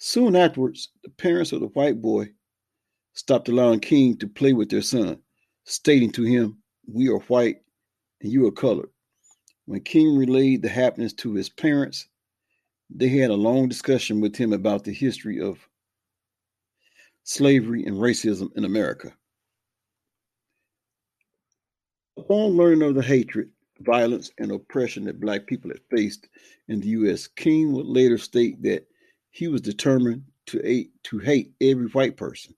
Soon 0.00 0.36
afterwards, 0.36 0.90
the 1.02 1.10
parents 1.10 1.50
of 1.50 1.60
the 1.60 1.66
white 1.68 2.00
boy 2.00 2.32
stopped 3.14 3.48
allowing 3.48 3.80
King 3.80 4.16
to 4.18 4.28
play 4.28 4.52
with 4.52 4.70
their 4.70 4.80
son, 4.80 5.20
stating 5.64 6.12
to 6.12 6.22
him, 6.22 6.62
We 6.86 7.08
are 7.08 7.18
white 7.18 7.62
and 8.20 8.32
you 8.32 8.46
are 8.46 8.52
colored. 8.52 8.90
When 9.66 9.82
King 9.82 10.16
relayed 10.16 10.62
the 10.62 10.68
happenings 10.68 11.12
to 11.14 11.34
his 11.34 11.48
parents, 11.48 12.08
they 12.88 13.08
had 13.08 13.30
a 13.30 13.34
long 13.34 13.68
discussion 13.68 14.20
with 14.20 14.36
him 14.36 14.52
about 14.52 14.84
the 14.84 14.92
history 14.92 15.40
of 15.40 15.68
slavery 17.24 17.84
and 17.84 17.96
racism 17.96 18.56
in 18.56 18.64
America. 18.64 19.12
Upon 22.16 22.56
learning 22.56 22.88
of 22.88 22.94
the 22.94 23.02
hatred, 23.02 23.50
violence, 23.80 24.30
and 24.38 24.52
oppression 24.52 25.04
that 25.04 25.20
black 25.20 25.46
people 25.46 25.70
had 25.70 25.80
faced 25.90 26.28
in 26.68 26.80
the 26.80 26.88
U.S., 26.88 27.26
King 27.26 27.72
would 27.72 27.86
later 27.86 28.16
state 28.16 28.62
that 28.62 28.86
he 29.38 29.46
was 29.46 29.60
determined 29.60 30.24
to 30.46 30.60
hate, 30.64 30.90
to 31.04 31.20
hate 31.20 31.52
every 31.60 31.86
white 31.86 32.16
person. 32.16 32.56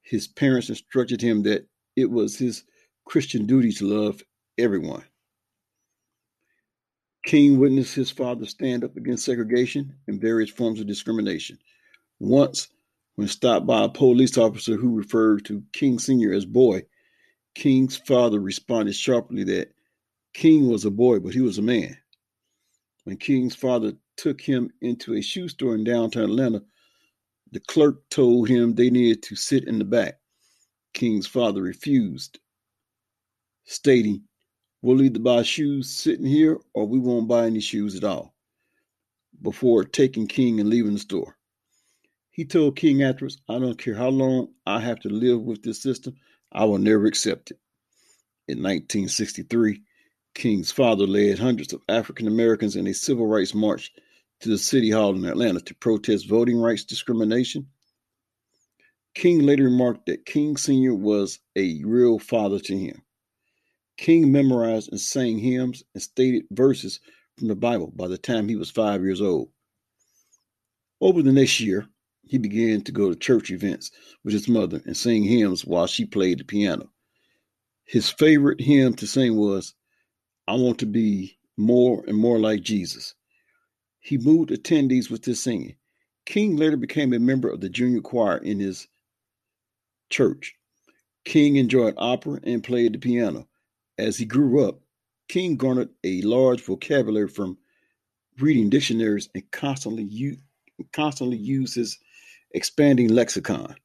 His 0.00 0.26
parents 0.26 0.68
instructed 0.68 1.22
him 1.22 1.44
that 1.44 1.68
it 1.94 2.10
was 2.10 2.36
his 2.36 2.64
Christian 3.04 3.46
duty 3.46 3.70
to 3.74 3.86
love 3.86 4.20
everyone. 4.58 5.04
King 7.24 7.56
witnessed 7.56 7.94
his 7.94 8.10
father 8.10 8.46
stand 8.46 8.82
up 8.82 8.96
against 8.96 9.24
segregation 9.24 9.94
and 10.08 10.20
various 10.20 10.50
forms 10.50 10.80
of 10.80 10.88
discrimination. 10.88 11.56
Once, 12.18 12.66
when 13.14 13.28
stopped 13.28 13.64
by 13.64 13.84
a 13.84 13.88
police 13.88 14.36
officer 14.36 14.74
who 14.74 14.96
referred 14.96 15.44
to 15.44 15.62
King 15.72 16.00
Sr. 16.00 16.32
as 16.32 16.44
boy, 16.44 16.82
King's 17.54 17.96
father 17.96 18.40
responded 18.40 18.96
sharply 18.96 19.44
that 19.44 19.72
King 20.34 20.68
was 20.68 20.84
a 20.84 20.90
boy, 20.90 21.20
but 21.20 21.32
he 21.32 21.40
was 21.40 21.58
a 21.58 21.62
man. 21.62 21.96
When 23.04 23.18
King's 23.18 23.54
father 23.54 23.92
took 24.16 24.40
him 24.40 24.70
into 24.80 25.14
a 25.14 25.22
shoe 25.22 25.48
store 25.48 25.74
in 25.74 25.84
downtown 25.84 26.24
Atlanta. 26.24 26.62
The 27.50 27.60
clerk 27.60 28.08
told 28.08 28.48
him 28.48 28.74
they 28.74 28.90
needed 28.90 29.22
to 29.24 29.36
sit 29.36 29.64
in 29.64 29.78
the 29.78 29.84
back. 29.84 30.18
King's 30.94 31.26
father 31.26 31.62
refused, 31.62 32.38
stating, 33.64 34.22
We'll 34.82 35.02
either 35.02 35.20
buy 35.20 35.42
shoes 35.42 35.88
sitting 35.90 36.26
here 36.26 36.58
or 36.74 36.86
we 36.86 36.98
won't 36.98 37.28
buy 37.28 37.46
any 37.46 37.60
shoes 37.60 37.94
at 37.94 38.02
all, 38.02 38.34
before 39.40 39.84
taking 39.84 40.26
King 40.26 40.58
and 40.58 40.68
leaving 40.68 40.94
the 40.94 40.98
store. 40.98 41.36
He 42.30 42.44
told 42.44 42.76
King 42.76 43.02
afterwards, 43.02 43.38
I 43.48 43.58
don't 43.58 43.78
care 43.78 43.94
how 43.94 44.08
long 44.08 44.48
I 44.66 44.80
have 44.80 44.98
to 45.00 45.08
live 45.08 45.42
with 45.42 45.62
this 45.62 45.80
system, 45.80 46.16
I 46.50 46.64
will 46.64 46.78
never 46.78 47.06
accept 47.06 47.52
it. 47.52 47.58
In 48.48 48.58
1963, 48.58 49.82
King's 50.34 50.72
father 50.72 51.06
led 51.06 51.38
hundreds 51.38 51.72
of 51.72 51.82
African 51.88 52.26
Americans 52.26 52.76
in 52.76 52.86
a 52.86 52.94
civil 52.94 53.26
rights 53.26 53.54
march 53.54 53.92
to 54.40 54.48
the 54.48 54.58
City 54.58 54.90
Hall 54.90 55.14
in 55.14 55.24
Atlanta 55.24 55.60
to 55.60 55.74
protest 55.74 56.28
voting 56.28 56.58
rights 56.58 56.84
discrimination. 56.84 57.68
King 59.14 59.40
later 59.40 59.64
remarked 59.64 60.06
that 60.06 60.24
King 60.24 60.56
Sr. 60.56 60.94
was 60.94 61.38
a 61.54 61.82
real 61.84 62.18
father 62.18 62.58
to 62.60 62.76
him. 62.76 63.02
King 63.98 64.32
memorized 64.32 64.90
and 64.90 65.00
sang 65.00 65.38
hymns 65.38 65.84
and 65.94 66.02
stated 66.02 66.44
verses 66.50 66.98
from 67.36 67.48
the 67.48 67.54
Bible 67.54 67.92
by 67.94 68.08
the 68.08 68.18
time 68.18 68.48
he 68.48 68.56
was 68.56 68.70
five 68.70 69.02
years 69.02 69.20
old. 69.20 69.50
Over 71.00 71.22
the 71.22 71.32
next 71.32 71.60
year, 71.60 71.86
he 72.24 72.38
began 72.38 72.82
to 72.82 72.92
go 72.92 73.10
to 73.10 73.18
church 73.18 73.50
events 73.50 73.90
with 74.24 74.32
his 74.32 74.48
mother 74.48 74.80
and 74.86 74.96
sing 74.96 75.24
hymns 75.24 75.64
while 75.64 75.86
she 75.86 76.06
played 76.06 76.38
the 76.38 76.44
piano. 76.44 76.90
His 77.84 78.08
favorite 78.08 78.60
hymn 78.60 78.94
to 78.94 79.06
sing 79.06 79.36
was, 79.36 79.74
I 80.48 80.54
Want 80.54 80.78
to 80.80 80.86
Be 80.86 81.38
More 81.56 82.04
and 82.06 82.16
More 82.18 82.38
Like 82.38 82.62
Jesus. 82.62 83.14
He 84.00 84.18
moved 84.18 84.50
attendees 84.50 85.10
with 85.10 85.24
his 85.24 85.42
singing. 85.42 85.76
King 86.26 86.56
later 86.56 86.76
became 86.76 87.12
a 87.12 87.18
member 87.18 87.48
of 87.48 87.60
the 87.60 87.68
junior 87.68 88.00
choir 88.00 88.38
in 88.38 88.60
his 88.60 88.88
church. 90.10 90.54
King 91.24 91.56
enjoyed 91.56 91.94
opera 91.96 92.40
and 92.44 92.64
played 92.64 92.94
the 92.94 92.98
piano. 92.98 93.48
As 93.98 94.18
he 94.18 94.24
grew 94.24 94.66
up, 94.66 94.80
King 95.28 95.56
garnered 95.56 95.90
a 96.04 96.22
large 96.22 96.60
vocabulary 96.62 97.28
from 97.28 97.58
reading 98.38 98.70
dictionaries 98.70 99.28
and 99.34 99.48
constantly, 99.52 100.38
constantly 100.92 101.36
used 101.36 101.76
his 101.76 101.98
expanding 102.52 103.08
lexicon. 103.08 103.76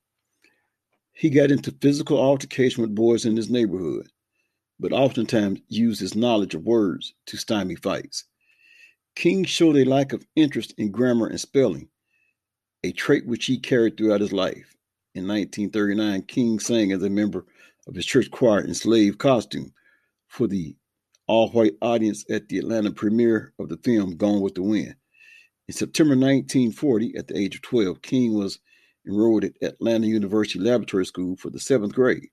He 1.13 1.29
got 1.29 1.51
into 1.51 1.71
physical 1.81 2.17
altercation 2.19 2.81
with 2.81 2.95
boys 2.95 3.25
in 3.25 3.35
his 3.37 3.49
neighborhood, 3.49 4.07
but 4.79 4.93
oftentimes 4.93 5.59
used 5.67 5.99
his 5.99 6.15
knowledge 6.15 6.55
of 6.55 6.63
words 6.63 7.13
to 7.25 7.37
stymie 7.37 7.75
fights. 7.75 8.25
King 9.15 9.43
showed 9.43 9.75
a 9.75 9.85
lack 9.85 10.13
of 10.13 10.27
interest 10.35 10.73
in 10.77 10.91
grammar 10.91 11.27
and 11.27 11.39
spelling, 11.39 11.89
a 12.83 12.91
trait 12.91 13.25
which 13.25 13.45
he 13.45 13.57
carried 13.57 13.97
throughout 13.97 14.21
his 14.21 14.33
life. 14.33 14.75
In 15.15 15.27
1939, 15.27 16.21
King 16.23 16.59
sang 16.59 16.91
as 16.91 17.01
a 17.01 17.09
member 17.09 17.45
of 17.87 17.95
his 17.95 18.05
church 18.05 18.29
choir 18.29 18.61
in 18.61 18.75
slave 18.75 19.17
costume 19.17 19.73
for 20.27 20.47
the 20.47 20.75
all 21.25 21.49
white 21.49 21.75
audience 21.81 22.23
at 22.29 22.47
the 22.47 22.59
Atlanta 22.59 22.91
premiere 22.91 23.53
of 23.59 23.69
the 23.69 23.77
film 23.77 24.15
Gone 24.15 24.41
with 24.41 24.55
the 24.55 24.61
Wind. 24.61 24.95
In 25.67 25.73
September 25.73 26.11
1940, 26.11 27.15
at 27.17 27.27
the 27.27 27.37
age 27.37 27.55
of 27.55 27.61
12, 27.63 28.01
King 28.01 28.37
was 28.37 28.59
enrolled 29.05 29.43
at 29.43 29.53
Atlanta 29.61 30.07
University 30.07 30.59
Laboratory 30.59 31.05
School 31.05 31.35
for 31.35 31.49
the 31.49 31.59
seventh 31.59 31.93
grade. 31.93 32.29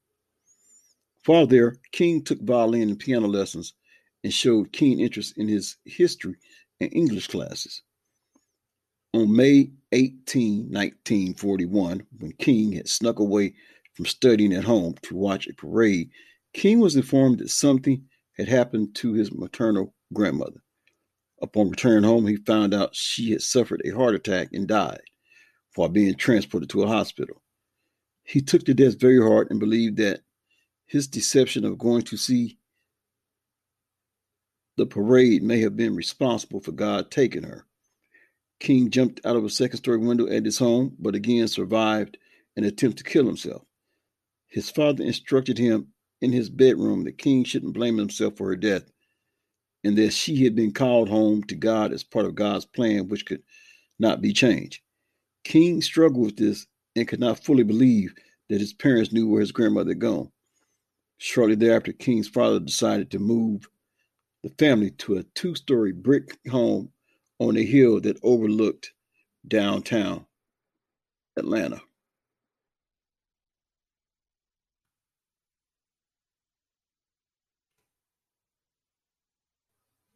While 1.26 1.46
there, 1.46 1.76
King 1.92 2.22
took 2.22 2.40
violin 2.40 2.90
and 2.90 2.98
piano 2.98 3.26
lessons 3.28 3.72
and 4.22 4.32
showed 4.32 4.72
keen 4.72 5.00
interest 5.00 5.38
in 5.38 5.48
his 5.48 5.76
history 5.84 6.36
and 6.80 6.92
English 6.92 7.28
classes. 7.28 7.82
On 9.14 9.34
May 9.34 9.70
18, 9.92 10.70
1941, 10.70 12.06
when 12.18 12.32
King 12.32 12.72
had 12.72 12.88
snuck 12.88 13.20
away 13.20 13.54
from 13.94 14.06
studying 14.06 14.52
at 14.52 14.64
home 14.64 14.96
to 15.02 15.14
watch 15.14 15.46
a 15.46 15.54
parade, 15.54 16.10
King 16.52 16.80
was 16.80 16.96
informed 16.96 17.38
that 17.38 17.50
something 17.50 18.04
had 18.36 18.48
happened 18.48 18.94
to 18.96 19.12
his 19.12 19.32
maternal 19.32 19.94
grandmother. 20.12 20.62
Upon 21.40 21.70
returning 21.70 22.04
home, 22.04 22.26
he 22.26 22.36
found 22.36 22.74
out 22.74 22.96
she 22.96 23.30
had 23.30 23.42
suffered 23.42 23.82
a 23.84 23.90
heart 23.90 24.14
attack 24.14 24.48
and 24.52 24.66
died 24.66 25.02
while 25.76 25.88
being 25.88 26.14
transported 26.16 26.68
to 26.70 26.82
a 26.82 26.88
hospital. 26.88 27.40
He 28.24 28.40
took 28.40 28.64
the 28.64 28.74
death 28.74 28.98
very 28.98 29.20
hard 29.20 29.50
and 29.50 29.60
believed 29.60 29.96
that 29.98 30.20
his 30.94 31.08
deception 31.08 31.64
of 31.64 31.76
going 31.76 32.02
to 32.02 32.16
see 32.16 32.56
the 34.76 34.86
parade 34.86 35.42
may 35.42 35.58
have 35.58 35.76
been 35.76 35.96
responsible 35.96 36.60
for 36.60 36.70
God 36.70 37.10
taking 37.10 37.42
her. 37.42 37.66
King 38.60 38.90
jumped 38.90 39.20
out 39.26 39.34
of 39.34 39.44
a 39.44 39.50
second 39.50 39.78
story 39.78 39.98
window 39.98 40.28
at 40.28 40.44
his 40.44 40.56
home, 40.56 40.94
but 41.00 41.16
again 41.16 41.48
survived 41.48 42.16
an 42.56 42.62
attempt 42.62 42.98
to 42.98 43.02
kill 43.02 43.26
himself. 43.26 43.62
His 44.46 44.70
father 44.70 45.02
instructed 45.02 45.58
him 45.58 45.88
in 46.20 46.30
his 46.30 46.48
bedroom 46.48 47.02
that 47.02 47.18
King 47.18 47.42
shouldn't 47.42 47.74
blame 47.74 47.98
himself 47.98 48.36
for 48.36 48.46
her 48.46 48.56
death 48.56 48.84
and 49.82 49.98
that 49.98 50.12
she 50.12 50.44
had 50.44 50.54
been 50.54 50.70
called 50.70 51.08
home 51.08 51.42
to 51.42 51.56
God 51.56 51.92
as 51.92 52.04
part 52.04 52.24
of 52.24 52.36
God's 52.36 52.66
plan, 52.66 53.08
which 53.08 53.26
could 53.26 53.42
not 53.98 54.22
be 54.22 54.32
changed. 54.32 54.80
King 55.42 55.82
struggled 55.82 56.24
with 56.24 56.36
this 56.36 56.68
and 56.94 57.08
could 57.08 57.18
not 57.18 57.42
fully 57.42 57.64
believe 57.64 58.14
that 58.48 58.60
his 58.60 58.72
parents 58.72 59.12
knew 59.12 59.26
where 59.28 59.40
his 59.40 59.50
grandmother 59.50 59.90
had 59.90 59.98
gone. 59.98 60.30
Shortly 61.18 61.56
thereafter, 61.56 61.92
King's 61.92 62.28
father 62.28 62.60
decided 62.60 63.10
to 63.10 63.18
move 63.18 63.68
the 64.42 64.50
family 64.50 64.90
to 64.90 65.16
a 65.16 65.22
two 65.22 65.54
story 65.54 65.92
brick 65.92 66.38
home 66.50 66.90
on 67.38 67.56
a 67.56 67.64
hill 67.64 68.00
that 68.00 68.18
overlooked 68.22 68.92
downtown 69.46 70.26
Atlanta. 71.36 71.80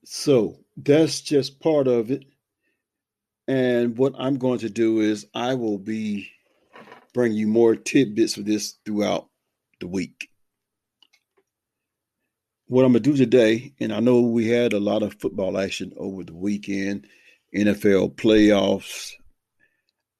So 0.04 0.61
that's 0.76 1.20
just 1.20 1.61
part 1.61 1.87
of 1.87 2.11
it. 2.11 2.24
And 3.46 3.96
what 3.96 4.14
I'm 4.18 4.38
going 4.38 4.58
to 4.61 4.70
do 4.70 5.00
is 5.00 5.26
I 5.34 5.54
will 5.54 5.78
be 5.78 6.30
bringing 7.14 7.38
you 7.38 7.46
more 7.46 7.76
tidbits 7.76 8.37
of 8.37 8.44
this 8.44 8.78
throughout 8.84 9.28
the 9.80 9.87
week. 9.87 10.30
What 12.70 12.85
I'm 12.85 12.92
going 12.92 13.02
to 13.02 13.11
do 13.12 13.16
today, 13.16 13.72
and 13.81 13.94
I 13.94 14.00
know 14.00 14.20
we 14.20 14.46
had 14.46 14.74
a 14.74 14.78
lot 14.78 15.02
of 15.02 15.18
football 15.18 15.57
action 15.57 15.94
over 15.96 16.22
the 16.22 16.35
weekend, 16.35 17.07
NFL 17.57 18.16
playoffs. 18.16 19.14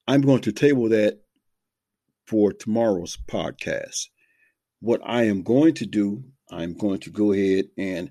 I'm 0.06 0.22
going 0.22 0.40
to 0.40 0.52
table 0.52 0.88
that 0.88 1.20
for 2.26 2.54
tomorrow's 2.54 3.18
podcast. 3.28 4.06
What 4.80 5.02
I 5.04 5.24
am 5.24 5.42
going 5.42 5.74
to 5.74 5.84
do, 5.84 6.24
I'm 6.50 6.72
going 6.72 7.00
to 7.00 7.11
go 7.11 7.32
ahead 7.32 7.66
and 7.76 8.11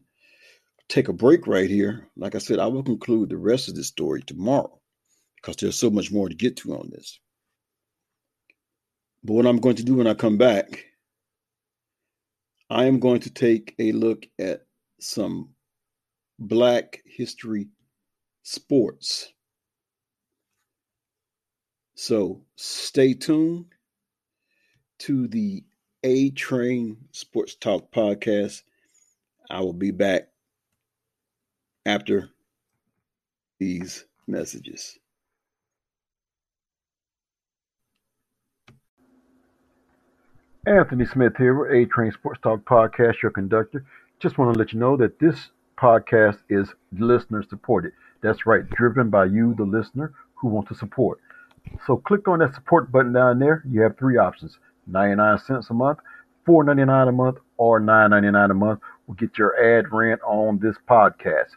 take 0.87 1.07
a 1.07 1.13
break 1.13 1.47
right 1.47 1.67
here. 1.67 2.07
Like 2.15 2.35
I 2.35 2.37
said, 2.37 2.59
I 2.59 2.67
will 2.67 2.83
conclude 2.83 3.29
the 3.29 3.37
rest 3.37 3.69
of 3.69 3.75
this 3.75 3.87
story 3.87 4.21
tomorrow 4.21 4.79
because 5.37 5.55
there's 5.55 5.79
so 5.79 5.89
much 5.89 6.11
more 6.11 6.29
to 6.29 6.35
get 6.35 6.57
to 6.57 6.75
on 6.75 6.91
this. 6.91 7.19
But 9.23 9.33
what 9.33 9.47
I'm 9.47 9.61
going 9.61 9.77
to 9.77 9.83
do 9.83 9.95
when 9.95 10.05
I 10.05 10.13
come 10.13 10.37
back, 10.37 10.85
I 12.69 12.85
am 12.85 12.99
going 12.99 13.21
to 13.21 13.29
take 13.29 13.75
a 13.79 13.91
look 13.93 14.27
at 14.39 14.65
some 14.99 15.49
Black 16.39 17.01
history 17.05 17.67
sports. 18.43 19.31
So 21.95 22.43
stay 22.55 23.13
tuned 23.13 23.65
to 24.99 25.27
the 25.27 25.63
A 26.03 26.29
Train 26.31 26.97
Sports 27.11 27.55
Talk 27.55 27.91
podcast. 27.91 28.61
I 29.49 29.61
will 29.61 29.73
be 29.73 29.91
back 29.91 30.29
after 31.85 32.29
these 33.59 34.05
messages. 34.27 34.99
Anthony 40.67 41.05
Smith 41.05 41.37
here 41.37 41.53
with 41.53 41.71
A 41.71 41.85
Train 41.85 42.11
Sports 42.11 42.41
Talk 42.43 42.65
Podcast, 42.65 43.21
your 43.21 43.31
conductor. 43.31 43.85
Just 44.19 44.37
want 44.37 44.53
to 44.53 44.59
let 44.59 44.73
you 44.73 44.79
know 44.79 44.97
that 44.97 45.17
this 45.17 45.51
podcast 45.77 46.39
is 46.49 46.73
listener 46.91 47.41
supported. 47.41 47.93
That's 48.21 48.45
right, 48.45 48.69
driven 48.71 49.09
by 49.09 49.25
you, 49.25 49.55
the 49.55 49.63
listener, 49.63 50.11
who 50.35 50.49
want 50.49 50.67
to 50.67 50.75
support. 50.75 51.21
So 51.85 51.95
click 51.95 52.27
on 52.27 52.39
that 52.39 52.53
support 52.53 52.91
button 52.91 53.13
down 53.13 53.39
there. 53.39 53.63
You 53.65 53.79
have 53.79 53.97
three 53.97 54.17
options 54.17 54.59
99 54.87 55.37
cents 55.37 55.69
a 55.69 55.73
month, 55.73 55.99
$4.99 56.45 57.07
a 57.07 57.11
month, 57.13 57.37
or 57.55 57.79
$9.99 57.79 58.51
a 58.51 58.53
month 58.53 58.81
will 59.07 59.15
get 59.15 59.37
your 59.37 59.55
ad 59.63 59.85
rent 59.93 60.19
on 60.27 60.59
this 60.59 60.75
podcast. 60.89 61.51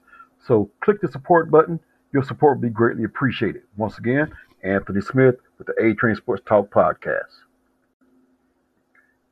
So 0.46 0.70
click 0.84 1.00
the 1.00 1.10
support 1.10 1.50
button. 1.50 1.80
Your 2.12 2.22
support 2.22 2.58
will 2.58 2.62
be 2.62 2.72
greatly 2.72 3.02
appreciated. 3.02 3.62
Once 3.76 3.98
again, 3.98 4.30
Anthony 4.62 5.00
Smith 5.00 5.34
with 5.58 5.66
the 5.66 5.74
A 5.84 5.94
Train 5.94 6.14
Sports 6.14 6.44
Talk 6.46 6.70
Podcast. 6.70 7.49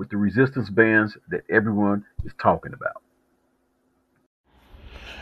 with 0.00 0.08
the 0.08 0.16
resistance 0.16 0.70
bands 0.70 1.18
that 1.28 1.42
everyone 1.50 2.02
is 2.24 2.32
talking 2.40 2.72
about. 2.72 3.02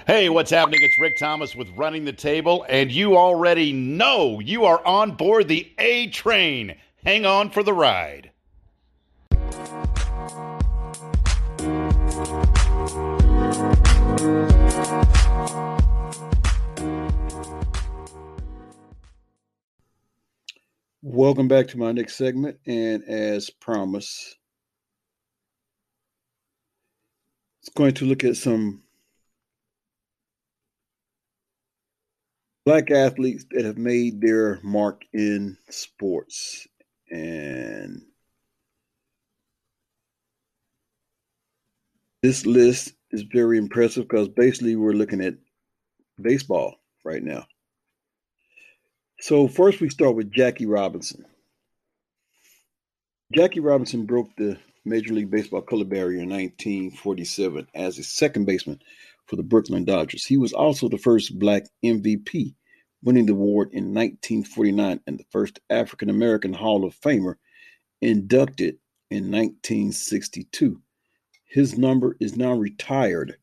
Hey, 0.06 0.28
what's 0.28 0.52
happening? 0.52 0.78
It's 0.82 1.00
Rick 1.00 1.18
Thomas 1.18 1.56
with 1.56 1.66
Running 1.76 2.04
the 2.04 2.12
Table, 2.12 2.64
and 2.68 2.92
you 2.92 3.16
already 3.16 3.72
know 3.72 4.38
you 4.38 4.66
are 4.66 4.80
on 4.86 5.16
board 5.16 5.48
the 5.48 5.68
A 5.78 6.06
train. 6.06 6.76
Hang 7.04 7.26
on 7.26 7.50
for 7.50 7.64
the 7.64 7.74
ride. 7.74 8.30
Welcome 21.02 21.48
back 21.48 21.66
to 21.68 21.78
my 21.78 21.90
next 21.90 22.14
segment. 22.14 22.58
And 22.64 23.02
as 23.02 23.50
promised, 23.50 24.36
it's 27.57 27.57
going 27.70 27.94
to 27.94 28.04
look 28.04 28.24
at 28.24 28.36
some 28.36 28.82
black 32.64 32.90
athletes 32.90 33.46
that 33.50 33.64
have 33.64 33.78
made 33.78 34.20
their 34.20 34.60
mark 34.62 35.02
in 35.12 35.56
sports. 35.70 36.66
And 37.10 38.02
this 42.22 42.44
list 42.44 42.92
is 43.10 43.22
very 43.22 43.56
impressive 43.56 44.06
because 44.06 44.28
basically 44.28 44.76
we're 44.76 44.92
looking 44.92 45.22
at 45.22 45.34
baseball 46.20 46.76
right 47.04 47.22
now. 47.22 47.46
So 49.20 49.48
first 49.48 49.80
we 49.80 49.88
start 49.88 50.14
with 50.14 50.30
Jackie 50.30 50.66
Robinson. 50.66 51.24
Jackie 53.34 53.60
Robinson 53.60 54.06
broke 54.06 54.28
the 54.36 54.58
Major 54.88 55.14
League 55.14 55.30
Baseball 55.30 55.60
color 55.62 55.84
barrier 55.84 56.22
in 56.22 56.30
1947 56.30 57.66
as 57.74 57.98
a 57.98 58.02
second 58.02 58.46
baseman 58.46 58.80
for 59.26 59.36
the 59.36 59.42
Brooklyn 59.42 59.84
Dodgers. 59.84 60.24
He 60.24 60.36
was 60.36 60.52
also 60.52 60.88
the 60.88 60.98
first 60.98 61.38
black 61.38 61.64
MVP, 61.84 62.54
winning 63.02 63.26
the 63.26 63.32
award 63.32 63.68
in 63.72 63.94
1949 63.94 65.00
and 65.06 65.18
the 65.18 65.24
first 65.30 65.60
African 65.70 66.10
American 66.10 66.52
Hall 66.52 66.84
of 66.84 66.98
Famer 67.00 67.34
inducted 68.00 68.78
in 69.10 69.30
1962. 69.30 70.80
His 71.44 71.78
number 71.78 72.16
is 72.20 72.36
now 72.36 72.52
retired 72.52 73.36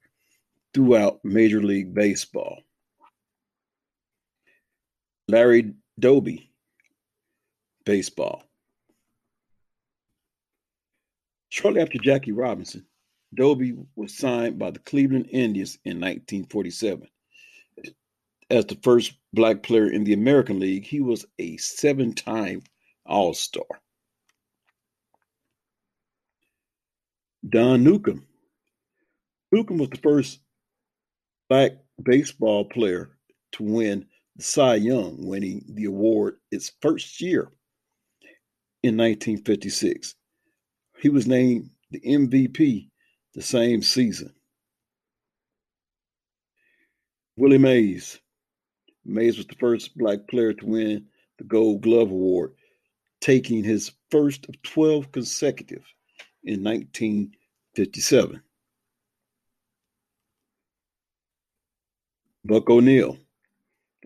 throughout 0.73 1.19
Major 1.23 1.62
League 1.62 1.93
Baseball. 1.93 2.62
Larry 5.27 5.73
Doby, 5.99 6.51
baseball. 7.84 8.43
Shortly 11.56 11.80
after 11.80 11.98
Jackie 12.00 12.34
Robinson, 12.34 12.86
Doby 13.34 13.78
was 13.96 14.18
signed 14.18 14.60
by 14.60 14.72
the 14.72 14.80
Cleveland 14.80 15.30
Indians 15.32 15.80
in 15.86 16.02
1947. 16.02 17.08
As 18.50 18.65
the 18.65 18.78
first 18.84 19.13
black 19.32 19.63
player 19.63 19.89
in 19.89 20.04
the 20.04 20.12
American 20.12 20.60
League, 20.60 20.84
he 20.84 21.00
was 21.00 21.26
a 21.39 21.56
seven 21.56 22.13
time 22.13 22.62
All 23.06 23.34
Star. 23.34 23.63
Don 27.48 27.86
Newcombe. 27.86 28.28
Newcombe 29.54 29.78
was 29.78 29.91
the 29.91 30.00
first 30.00 30.41
black 31.48 31.72
baseball 32.04 32.65
player 32.65 33.18
to 33.54 33.63
win 33.63 34.06
the 34.36 34.44
Cy 34.44 34.76
Young, 34.76 35.26
winning 35.26 35.63
the 35.70 35.86
award 35.86 36.36
its 36.52 36.74
first 36.82 37.22
year 37.22 37.50
in 38.84 38.98
1956. 38.98 40.15
He 40.99 41.10
was 41.10 41.27
named 41.27 41.69
the 41.91 41.99
MVP 41.99 42.89
the 43.34 43.41
same 43.41 43.81
season. 43.81 44.34
Willie 47.38 47.58
Mays. 47.58 48.19
Mays 49.03 49.38
was 49.38 49.45
the 49.45 49.55
first 49.55 49.97
black 49.97 50.27
player 50.27 50.53
to 50.53 50.65
win 50.65 51.05
the 51.38 51.43
Gold 51.43 51.81
Glove 51.81 52.10
Award, 52.10 52.55
taking 53.19 53.63
his 53.63 53.91
first 54.10 54.47
of 54.47 54.62
12 54.63 55.12
consecutive 55.12 55.84
in 56.43 56.63
1957. 56.63 58.41
Buck 62.45 62.69
O'Neil, 62.69 63.17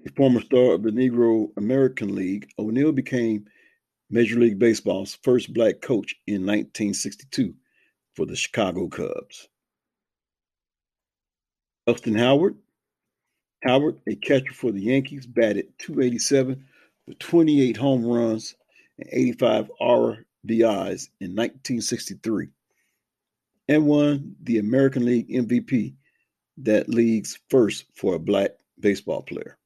A 0.05 0.11
former 0.15 0.41
star 0.41 0.73
of 0.73 0.83
the 0.83 0.91
Negro 0.91 1.49
American 1.57 2.15
League, 2.15 2.49
O'Neil 2.57 2.91
became 2.91 3.45
Major 4.09 4.39
League 4.39 4.59
Baseball's 4.59 5.17
first 5.23 5.53
black 5.53 5.81
coach 5.81 6.15
in 6.25 6.45
1962 6.45 7.53
for 8.15 8.25
the 8.25 8.35
Chicago 8.35 8.87
Cubs. 8.87 9.47
Elston 11.87 12.15
Howard. 12.15 12.55
Howard, 13.63 13.99
a 14.07 14.15
catcher 14.15 14.53
for 14.53 14.71
the 14.71 14.81
Yankees, 14.81 15.27
batted 15.27 15.67
287 15.79 16.65
with 17.07 17.19
28 17.19 17.77
home 17.77 18.05
runs 18.05 18.55
and 18.97 19.09
85 19.11 19.71
RBIs 19.81 21.09
in 21.19 21.35
1963 21.35 22.47
and 23.69 23.85
won 23.85 24.35
the 24.41 24.57
American 24.57 25.05
League 25.05 25.29
MVP, 25.29 25.93
that 26.57 26.89
league's 26.89 27.37
first 27.49 27.85
for 27.93 28.15
a 28.15 28.19
black 28.19 28.51
baseball 28.79 29.21
player. 29.21 29.58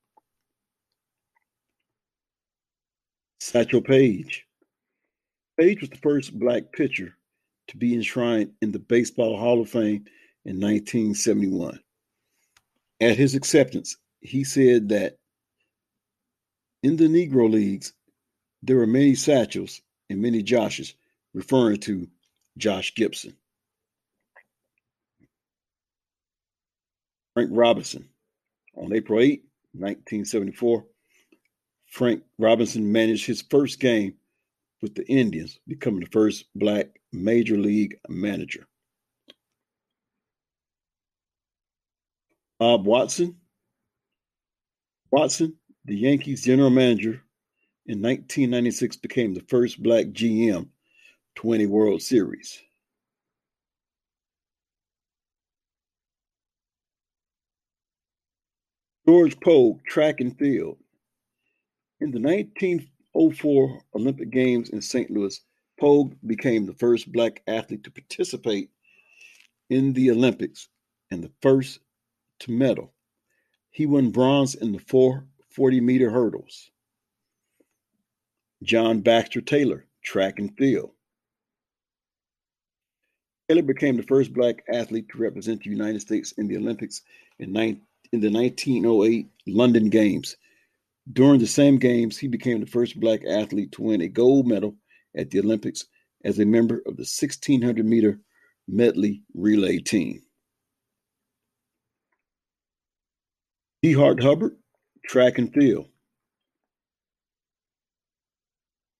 Satchel 3.43 3.81
Paige. 3.81 4.47
Paige 5.59 5.81
was 5.81 5.89
the 5.89 5.97
first 5.97 6.39
black 6.39 6.71
pitcher 6.71 7.17
to 7.67 7.75
be 7.75 7.93
enshrined 7.93 8.53
in 8.61 8.71
the 8.71 8.79
Baseball 8.79 9.37
Hall 9.37 9.59
of 9.59 9.69
Fame 9.69 10.05
in 10.45 10.61
1971. 10.61 11.77
At 13.01 13.17
his 13.17 13.35
acceptance, 13.35 13.97
he 14.21 14.45
said 14.45 14.87
that 14.89 15.17
in 16.83 16.95
the 16.95 17.09
Negro 17.09 17.51
Leagues, 17.51 17.91
there 18.61 18.77
were 18.77 18.87
many 18.87 19.13
Satchels 19.13 19.81
and 20.09 20.21
many 20.21 20.41
Joshes, 20.41 20.93
referring 21.33 21.81
to 21.81 22.07
Josh 22.57 22.95
Gibson. 22.95 23.35
Frank 27.33 27.49
Robinson. 27.51 28.07
On 28.77 28.93
April 28.93 29.19
8, 29.19 29.43
1974, 29.73 30.85
Frank 31.93 32.23
Robinson 32.39 32.91
managed 32.91 33.27
his 33.27 33.43
first 33.51 33.79
game 33.79 34.15
with 34.81 34.95
the 34.95 35.05
Indians, 35.05 35.59
becoming 35.67 35.99
the 35.99 36.09
first 36.09 36.45
black 36.55 36.99
major 37.11 37.55
league 37.55 37.95
manager. 38.09 38.65
Bob 42.57 42.87
Watson. 42.87 43.37
Watson, 45.11 45.55
the 45.85 45.95
Yankees 45.95 46.43
general 46.43 46.71
manager 46.71 47.21
in 47.85 48.01
1996, 48.01 48.95
became 48.95 49.35
the 49.35 49.45
first 49.47 49.83
black 49.83 50.07
GM 50.07 50.67
to 51.35 51.47
win 51.47 51.61
a 51.61 51.67
World 51.67 52.01
Series. 52.01 52.59
George 59.07 59.39
Poage, 59.41 59.83
track 59.85 60.21
and 60.21 60.35
field. 60.39 60.79
In 62.03 62.11
the 62.11 62.19
1904 62.19 63.79
Olympic 63.95 64.29
Games 64.29 64.71
in 64.71 64.81
St. 64.81 65.09
Louis, 65.09 65.39
Poage 65.79 66.13
became 66.27 66.65
the 66.65 66.73
first 66.73 67.09
black 67.09 67.41
athlete 67.47 67.85
to 67.85 67.91
participate 67.91 68.69
in 69.69 69.93
the 69.93 70.11
Olympics 70.11 70.67
and 71.11 71.23
the 71.23 71.31
first 71.41 71.79
to 72.39 72.51
medal. 72.51 72.91
He 73.71 73.85
won 73.85 74.11
bronze 74.11 74.53
in 74.53 74.73
the 74.73 74.79
440 74.79 75.79
meter 75.79 76.09
hurdles. 76.09 76.71
John 78.63 78.99
Baxter 78.99 79.39
Taylor, 79.39 79.85
track 80.01 80.39
and 80.39 80.53
field. 80.57 80.91
Taylor 83.47 83.61
became 83.61 83.95
the 83.95 84.03
first 84.03 84.33
black 84.33 84.65
athlete 84.67 85.07
to 85.13 85.19
represent 85.19 85.63
the 85.63 85.69
United 85.69 86.01
States 86.01 86.33
in 86.33 86.49
the 86.49 86.57
Olympics 86.57 87.01
in, 87.39 87.55
in 87.55 88.19
the 88.19 88.29
1908 88.29 89.29
London 89.47 89.89
Games. 89.89 90.35
During 91.11 91.39
the 91.39 91.47
same 91.47 91.77
games, 91.77 92.17
he 92.17 92.27
became 92.27 92.61
the 92.61 92.65
first 92.65 92.99
black 92.99 93.25
athlete 93.25 93.73
to 93.73 93.81
win 93.81 94.01
a 94.01 94.07
gold 94.07 94.47
medal 94.47 94.77
at 95.15 95.29
the 95.29 95.39
Olympics 95.39 95.85
as 96.23 96.39
a 96.39 96.45
member 96.45 96.77
of 96.77 96.95
the 96.95 97.01
1600 97.01 97.85
meter 97.85 98.19
medley 98.67 99.23
relay 99.33 99.79
team. 99.79 100.21
DeHart 103.83 104.23
Hubbard, 104.23 104.55
track 105.05 105.37
and 105.37 105.53
field. 105.53 105.89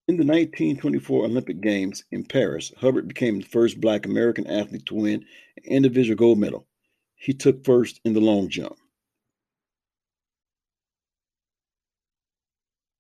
In 0.10 0.18
the 0.18 0.26
1924 0.26 1.24
Olympic 1.24 1.62
Games 1.62 2.04
in 2.12 2.26
Paris, 2.26 2.74
Hubbard 2.78 3.08
became 3.08 3.40
the 3.40 3.46
first 3.46 3.80
black 3.80 4.06
American 4.06 4.46
athlete 4.48 4.86
to 4.88 4.96
win 4.96 5.26
an 5.56 5.64
individual 5.64 6.18
gold 6.18 6.40
medal. 6.40 6.68
He 7.16 7.34
took 7.34 7.64
first 7.64 8.02
in 8.04 8.12
the 8.12 8.20
long 8.20 8.50
jump. 8.50 8.76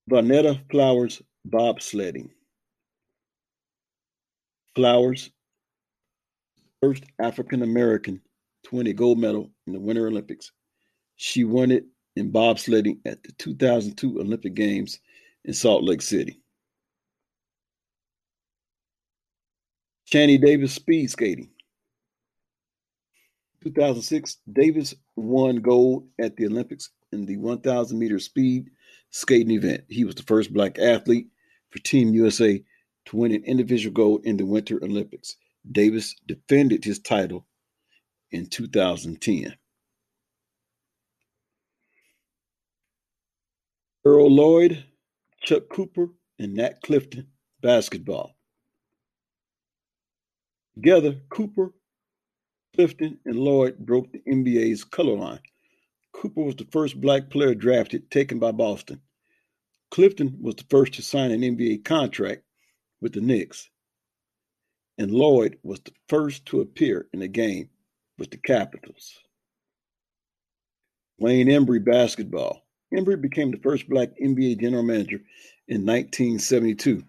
Vonetta 0.09 0.59
Flowers 0.69 1.21
bobsledding. 1.47 2.29
Flowers, 4.75 5.31
first 6.81 7.03
African 7.19 7.61
American 7.61 8.21
to 8.63 8.75
win 8.75 8.87
a 8.87 8.93
gold 8.93 9.19
medal 9.19 9.51
in 9.67 9.73
the 9.73 9.79
Winter 9.79 10.07
Olympics. 10.07 10.51
She 11.15 11.43
won 11.43 11.71
it 11.71 11.85
in 12.15 12.31
bobsledding 12.31 12.99
at 13.05 13.23
the 13.23 13.31
2002 13.33 14.19
Olympic 14.19 14.53
Games 14.53 14.99
in 15.45 15.53
Salt 15.53 15.83
Lake 15.83 16.01
City. 16.01 16.39
Shani 20.11 20.39
Davis 20.39 20.73
speed 20.73 21.09
skating. 21.09 21.49
2006, 23.63 24.37
Davis 24.51 24.93
won 25.15 25.57
gold 25.57 26.07
at 26.19 26.35
the 26.35 26.45
Olympics 26.45 26.89
in 27.13 27.25
the 27.25 27.37
1,000 27.37 27.97
meter 27.97 28.19
speed 28.19 28.69
skating 29.13 29.51
event. 29.51 29.83
He 29.89 30.03
was 30.03 30.15
the 30.15 30.23
first 30.23 30.51
black 30.51 30.79
athlete 30.79 31.27
for 31.69 31.79
Team 31.79 32.13
USA 32.13 32.61
to 33.05 33.15
win 33.15 33.31
an 33.31 33.43
individual 33.45 33.93
gold 33.93 34.25
in 34.25 34.37
the 34.37 34.45
Winter 34.45 34.79
Olympics. 34.83 35.37
Davis 35.71 36.15
defended 36.27 36.83
his 36.83 36.99
title 36.99 37.45
in 38.31 38.47
2010. 38.47 39.55
Earl 44.05 44.31
Lloyd, 44.31 44.83
Chuck 45.43 45.69
Cooper, 45.69 46.09
and 46.39 46.55
Nat 46.55 46.81
Clifton, 46.81 47.27
basketball. 47.61 48.35
Together, 50.75 51.15
Cooper, 51.29 51.71
Clifton, 52.75 53.19
and 53.25 53.35
Lloyd 53.37 53.77
broke 53.77 54.11
the 54.11 54.21
NBA's 54.27 54.83
color 54.83 55.15
line. 55.15 55.39
Cooper 56.13 56.41
was 56.41 56.55
the 56.55 56.67
first 56.71 56.99
black 57.01 57.29
player 57.29 57.53
drafted, 57.53 58.09
taken 58.09 58.39
by 58.39 58.51
Boston. 58.51 59.01
Clifton 59.91 60.37
was 60.41 60.55
the 60.55 60.65
first 60.69 60.93
to 60.93 61.01
sign 61.01 61.31
an 61.31 61.41
NBA 61.41 61.83
contract 61.83 62.43
with 63.01 63.13
the 63.13 63.21
Knicks. 63.21 63.69
And 64.97 65.11
Lloyd 65.11 65.57
was 65.63 65.79
the 65.81 65.91
first 66.07 66.45
to 66.47 66.61
appear 66.61 67.07
in 67.13 67.21
a 67.21 67.27
game 67.27 67.69
with 68.17 68.31
the 68.31 68.37
Capitals. 68.37 69.19
Wayne 71.19 71.47
Embry 71.47 71.83
basketball. 71.83 72.65
Embry 72.93 73.19
became 73.19 73.51
the 73.51 73.57
first 73.57 73.89
black 73.89 74.09
NBA 74.21 74.61
general 74.61 74.83
manager 74.83 75.21
in 75.67 75.85
1972 75.85 77.03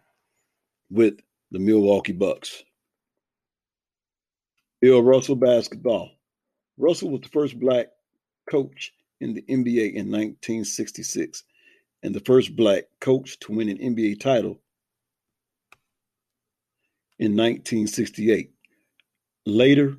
with 0.90 1.18
the 1.50 1.58
Milwaukee 1.58 2.12
Bucks. 2.12 2.64
Bill 4.80 5.02
Russell 5.02 5.36
basketball. 5.36 6.10
Russell 6.76 7.10
was 7.10 7.20
the 7.22 7.28
first 7.28 7.58
black 7.58 7.88
coach 8.50 8.92
in 9.20 9.34
the 9.34 9.42
NBA 9.42 9.94
in 9.94 10.10
1966 10.10 11.44
and 12.02 12.14
the 12.14 12.20
first 12.20 12.54
black 12.54 12.84
coach 13.00 13.38
to 13.40 13.52
win 13.52 13.68
an 13.68 13.78
NBA 13.78 14.20
title 14.20 14.60
in 17.18 17.32
1968. 17.32 18.50
Later, 19.46 19.96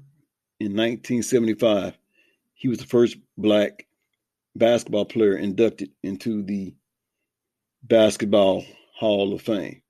in 0.60 0.72
1975, 0.72 1.98
he 2.54 2.68
was 2.68 2.78
the 2.78 2.86
first 2.86 3.18
black 3.38 3.86
basketball 4.56 5.06
player 5.06 5.38
inducted 5.38 5.92
into 6.04 6.44
the 6.44 6.74
Basketball 7.84 8.64
Hall 8.94 9.34
of 9.34 9.42
Fame. 9.42 9.82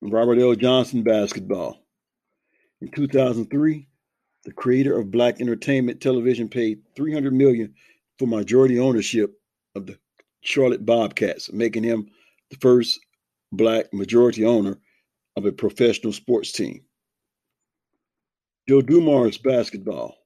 Robert 0.00 0.38
L. 0.38 0.54
Johnson 0.54 1.02
basketball. 1.02 1.78
In 2.80 2.88
2003, 2.88 3.86
the 4.44 4.52
creator 4.52 4.98
of 4.98 5.10
Black 5.10 5.40
Entertainment 5.40 6.00
Television 6.00 6.48
paid 6.48 6.82
300 6.96 7.32
million 7.32 7.74
for 8.18 8.26
majority 8.26 8.78
ownership 8.78 9.40
of 9.74 9.86
the 9.86 9.98
Charlotte 10.40 10.84
Bobcats, 10.84 11.52
making 11.52 11.84
him 11.84 12.08
the 12.50 12.56
first 12.56 13.00
black 13.52 13.92
majority 13.92 14.44
owner 14.44 14.78
of 15.36 15.46
a 15.46 15.52
professional 15.52 16.12
sports 16.12 16.52
team. 16.52 16.82
Joe 18.68 18.82
Dumars 18.82 19.38
basketball. 19.38 20.16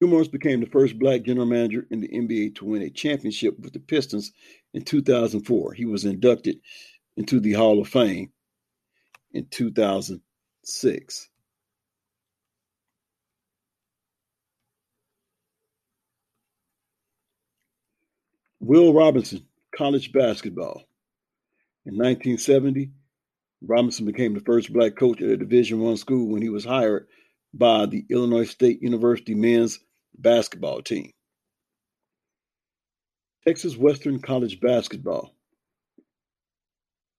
Dumars 0.00 0.28
became 0.28 0.60
the 0.60 0.66
first 0.66 0.98
black 0.98 1.22
general 1.22 1.46
manager 1.46 1.86
in 1.90 2.00
the 2.00 2.08
NBA 2.08 2.56
to 2.56 2.64
win 2.64 2.82
a 2.82 2.90
championship 2.90 3.58
with 3.58 3.72
the 3.72 3.80
Pistons 3.80 4.32
in 4.74 4.82
2004. 4.82 5.72
He 5.72 5.84
was 5.84 6.04
inducted 6.04 6.60
into 7.16 7.40
the 7.40 7.52
Hall 7.52 7.80
of 7.80 7.88
Fame 7.88 8.32
in 9.32 9.46
2000 9.50 10.20
Will 18.66 18.94
Robinson, 18.94 19.44
college 19.76 20.10
basketball. 20.10 20.84
In 21.84 21.96
1970, 21.96 22.90
Robinson 23.60 24.06
became 24.06 24.32
the 24.32 24.40
first 24.40 24.72
black 24.72 24.96
coach 24.96 25.20
at 25.20 25.28
a 25.28 25.36
Division 25.36 25.80
One 25.80 25.98
school 25.98 26.28
when 26.28 26.40
he 26.40 26.48
was 26.48 26.64
hired 26.64 27.06
by 27.52 27.84
the 27.84 28.06
Illinois 28.08 28.48
State 28.48 28.80
University 28.80 29.34
men's 29.34 29.80
basketball 30.16 30.80
team. 30.80 31.12
Texas 33.46 33.76
Western 33.76 34.18
College 34.18 34.58
basketball. 34.60 35.34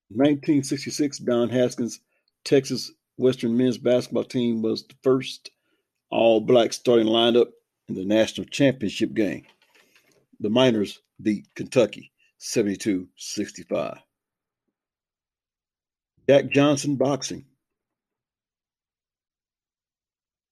1966, 0.10 1.20
Don 1.20 1.50
Haskins, 1.50 2.00
Texas 2.44 2.92
Western 3.18 3.56
men's 3.56 3.78
basketball 3.78 4.24
team 4.24 4.64
was 4.64 4.82
the 4.82 4.96
first 5.04 5.52
all 6.10 6.42
black 6.42 6.74
starting 6.74 7.06
lineup 7.06 7.52
in 7.88 7.94
the 7.94 8.06
national 8.06 8.48
championship 8.48 9.14
game. 9.14 9.44
The 10.40 10.50
Miners 10.50 11.02
beat 11.22 11.48
Kentucky 11.56 12.12
72 12.38 13.08
65. 13.16 13.98
Jack 16.28 16.50
Johnson 16.50 16.96
boxing. 16.96 17.46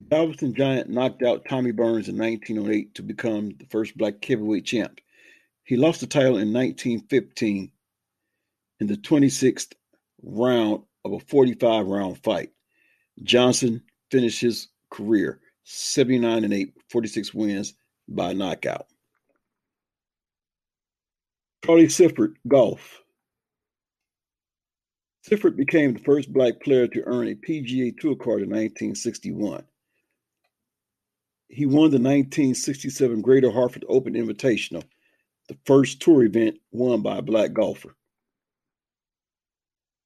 Galveston 0.10 0.54
Giant 0.54 0.90
knocked 0.90 1.24
out 1.24 1.46
Tommy 1.50 1.72
Burns 1.72 2.10
in 2.10 2.18
1908 2.18 2.96
to 2.96 3.02
become 3.02 3.56
the 3.58 3.66
first 3.70 3.98
black 3.98 4.24
heavyweight 4.24 4.66
champ. 4.66 5.00
He 5.64 5.78
lost 5.78 6.02
the 6.02 6.08
title 6.08 6.38
in 6.38 6.54
1915 6.54 7.72
in 8.80 8.88
the 8.88 8.98
26th 8.98 9.74
round 10.22 10.84
of 11.06 11.14
a 11.14 11.20
45 11.20 11.88
round 11.88 12.22
fight. 12.24 12.52
Johnson 13.24 13.82
finished 14.12 14.42
his 14.42 14.68
career 14.90 15.40
79 15.64 16.44
and 16.44 16.54
8, 16.54 16.74
46 16.90 17.34
wins 17.34 17.74
by 18.08 18.34
knockout. 18.34 18.88
Charlie 21.66 21.88
Sifford, 21.88 22.36
golf. 22.46 23.02
Sifford 25.26 25.56
became 25.56 25.94
the 25.94 26.02
first 26.02 26.34
black 26.34 26.60
player 26.60 26.88
to 26.88 27.04
earn 27.06 27.30
a 27.30 27.36
PGA 27.36 27.98
Tour 27.98 28.16
card 28.18 28.42
in 28.42 28.50
1961. 28.50 29.64
He 31.48 31.66
won 31.66 31.90
the 31.90 32.00
1967 32.00 33.22
Greater 33.22 33.50
Hartford 33.50 33.86
Open 33.88 34.14
Invitational, 34.14 34.84
the 35.48 35.58
first 35.66 36.02
tour 36.02 36.26
event 36.26 36.60
won 36.74 37.02
by 37.02 37.20
a 37.20 37.22
black 37.22 37.54
golfer. 37.54 37.96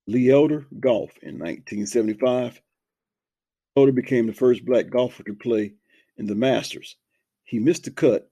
Lee 0.05 0.29
Elder, 0.29 0.67
golf 0.79 1.09
in 1.23 1.39
1975. 1.39 2.61
Elder 3.75 3.91
became 3.91 4.27
the 4.27 4.33
first 4.33 4.63
black 4.63 4.91
golfer 4.91 5.23
to 5.23 5.33
play 5.33 5.73
in 6.17 6.27
the 6.27 6.35
Masters. 6.35 6.97
He 7.45 7.57
missed 7.57 7.85
the 7.85 7.91
cut, 7.91 8.29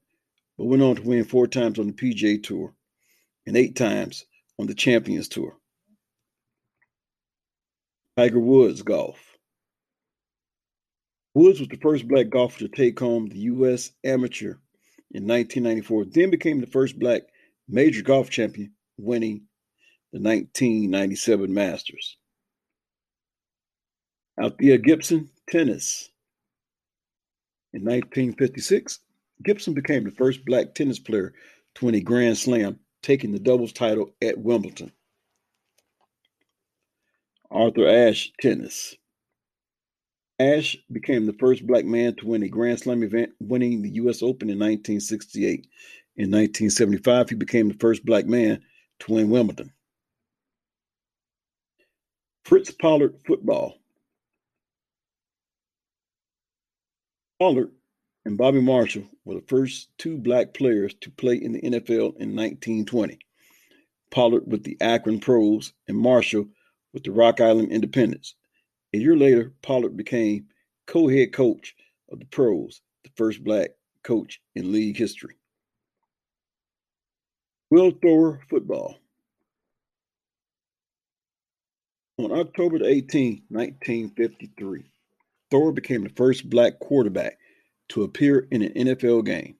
but 0.56 0.66
went 0.66 0.82
on 0.82 0.94
to 0.94 1.02
win 1.02 1.24
four 1.24 1.48
times 1.48 1.80
on 1.80 1.88
the 1.88 1.92
PGA 1.92 2.40
Tour 2.40 2.75
and 3.46 3.56
eight 3.56 3.76
times 3.76 4.24
on 4.58 4.66
the 4.66 4.74
Champions 4.74 5.28
Tour. 5.28 5.56
Tiger 8.16 8.40
Woods 8.40 8.82
golf. 8.82 9.18
Woods 11.34 11.60
was 11.60 11.68
the 11.68 11.76
first 11.76 12.08
black 12.08 12.30
golfer 12.30 12.60
to 12.60 12.68
take 12.68 12.98
home 12.98 13.28
the 13.28 13.40
U.S. 13.40 13.92
Amateur 14.04 14.54
in 15.12 15.26
1994, 15.26 16.06
then 16.06 16.30
became 16.30 16.60
the 16.60 16.66
first 16.66 16.98
black 16.98 17.22
major 17.68 18.02
golf 18.02 18.30
champion, 18.30 18.72
winning 18.96 19.42
the 20.12 20.18
1997 20.18 21.52
Masters. 21.52 22.16
Althea 24.40 24.78
Gibson, 24.78 25.30
tennis. 25.48 26.10
In 27.72 27.82
1956, 27.82 29.00
Gibson 29.42 29.74
became 29.74 30.04
the 30.04 30.10
first 30.10 30.44
black 30.44 30.74
tennis 30.74 30.98
player 30.98 31.34
to 31.74 31.84
win 31.84 31.94
a 31.94 32.00
Grand 32.00 32.38
Slam, 32.38 32.78
taking 33.06 33.30
the 33.30 33.38
doubles 33.38 33.72
title 33.72 34.10
at 34.20 34.36
Wimbledon. 34.36 34.90
Arthur 37.48 37.86
Ashe, 37.88 38.32
tennis. 38.40 38.96
Ashe 40.40 40.76
became 40.90 41.24
the 41.24 41.32
first 41.34 41.64
black 41.64 41.84
man 41.84 42.16
to 42.16 42.26
win 42.26 42.42
a 42.42 42.48
Grand 42.48 42.80
Slam 42.80 43.04
event, 43.04 43.30
winning 43.38 43.82
the 43.82 43.90
U.S. 43.90 44.24
Open 44.24 44.50
in 44.50 44.58
1968. 44.58 45.68
In 46.16 46.32
1975, 46.32 47.28
he 47.28 47.34
became 47.36 47.68
the 47.68 47.74
first 47.74 48.04
black 48.04 48.26
man 48.26 48.60
to 49.00 49.12
win 49.12 49.30
Wimbledon. 49.30 49.72
Fritz 52.44 52.72
Pollard 52.72 53.14
football. 53.24 53.78
Pollard 57.38 57.70
and 58.26 58.36
Bobby 58.36 58.60
Marshall 58.60 59.04
were 59.24 59.36
the 59.36 59.46
first 59.46 59.88
two 59.98 60.18
black 60.18 60.52
players 60.52 60.92
to 61.00 61.12
play 61.12 61.36
in 61.36 61.52
the 61.52 61.60
NFL 61.60 62.16
in 62.18 62.34
1920. 62.34 63.20
Pollard 64.10 64.42
with 64.48 64.64
the 64.64 64.76
Akron 64.80 65.20
Pros 65.20 65.72
and 65.86 65.96
Marshall 65.96 66.46
with 66.92 67.04
the 67.04 67.12
Rock 67.12 67.40
Island 67.40 67.70
Independents. 67.70 68.34
A 68.92 68.98
year 68.98 69.16
later, 69.16 69.54
Pollard 69.62 69.96
became 69.96 70.48
co 70.88 71.06
head 71.06 71.32
coach 71.32 71.76
of 72.10 72.18
the 72.18 72.24
Pros, 72.26 72.80
the 73.04 73.10
first 73.16 73.44
black 73.44 73.70
coach 74.02 74.40
in 74.56 74.72
league 74.72 74.96
history. 74.96 75.36
Willie 77.70 77.96
Thrower 78.02 78.40
football. 78.50 78.96
On 82.18 82.32
October 82.32 82.84
18, 82.84 83.44
1953, 83.50 84.82
Thrower 85.52 85.70
became 85.70 86.02
the 86.02 86.08
first 86.16 86.50
black 86.50 86.80
quarterback 86.80 87.38
to 87.88 88.02
appear 88.02 88.46
in 88.50 88.62
an 88.62 88.72
NFL 88.72 89.24
game. 89.24 89.56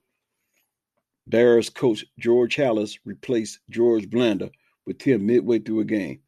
Bears 1.27 1.69
coach 1.69 2.05
George 2.19 2.55
Halas 2.55 2.97
replaced 3.05 3.59
George 3.69 4.09
Blanda 4.09 4.49
with 4.85 5.01
him 5.01 5.25
midway 5.25 5.59
through 5.59 5.81
a 5.81 5.85
game. 5.85 6.21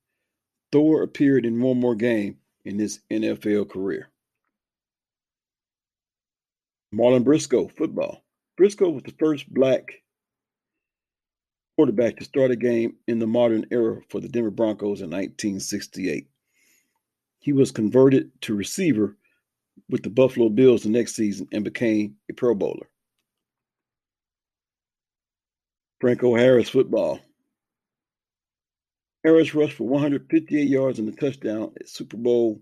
Thrower 0.71 1.03
appeared 1.03 1.45
in 1.45 1.62
one 1.62 1.79
more 1.79 1.95
game 1.95 2.38
in 2.65 2.77
his 2.77 2.99
NFL 3.09 3.69
career. 3.69 4.09
Marlon 6.93 7.23
Briscoe, 7.23 7.67
football. 7.67 8.23
Briscoe 8.57 8.89
was 8.89 9.03
the 9.03 9.13
first 9.19 9.51
black 9.53 10.03
quarterback 11.77 12.17
to 12.17 12.25
start 12.25 12.51
a 12.51 12.55
game 12.55 12.97
in 13.07 13.19
the 13.19 13.27
modern 13.27 13.65
era 13.71 14.01
for 14.09 14.19
the 14.19 14.27
Denver 14.27 14.51
Broncos 14.51 14.99
in 14.99 15.09
1968. 15.09 16.27
He 17.39 17.53
was 17.53 17.71
converted 17.71 18.31
to 18.41 18.53
receiver 18.53 19.15
with 19.89 20.03
the 20.03 20.09
Buffalo 20.09 20.49
Bills 20.49 20.83
the 20.83 20.89
next 20.89 21.15
season 21.15 21.47
and 21.51 21.63
became 21.63 22.15
a 22.29 22.33
Pro 22.33 22.55
Bowler. 22.55 22.89
Franco 25.99 26.35
Harris 26.35 26.69
football. 26.69 27.19
Harris 29.23 29.53
rushed 29.53 29.75
for 29.75 29.87
158 29.87 30.67
yards 30.67 30.99
and 30.99 31.09
a 31.09 31.11
touchdown 31.11 31.73
at 31.79 31.89
Super 31.89 32.17
Bowl 32.17 32.61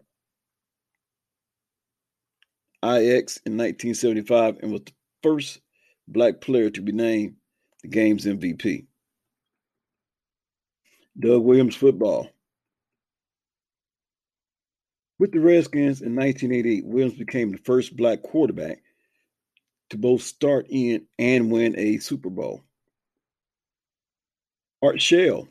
IX 2.83 3.37
in 3.45 3.57
1975 3.57 4.57
and 4.61 4.71
was 4.71 4.81
the 4.81 4.91
first 5.21 5.59
black 6.07 6.41
player 6.41 6.69
to 6.69 6.81
be 6.81 6.91
named 6.91 7.35
the 7.83 7.89
game's 7.89 8.25
MVP. 8.25 8.85
Doug 11.19 11.41
Williams 11.41 11.75
football. 11.75 12.29
With 15.19 15.31
the 15.31 15.39
Redskins 15.39 16.01
in 16.01 16.15
1988, 16.15 16.85
Williams 16.85 17.17
became 17.17 17.51
the 17.51 17.57
first 17.57 17.97
black 17.97 18.21
quarterback 18.21 18.79
to 19.89 19.97
both 19.97 20.21
start 20.21 20.67
in 20.69 21.07
and 21.17 21.51
win 21.51 21.77
a 21.77 21.97
Super 21.97 22.29
Bowl. 22.29 22.61
Art 24.83 25.01
Shell. 25.01 25.47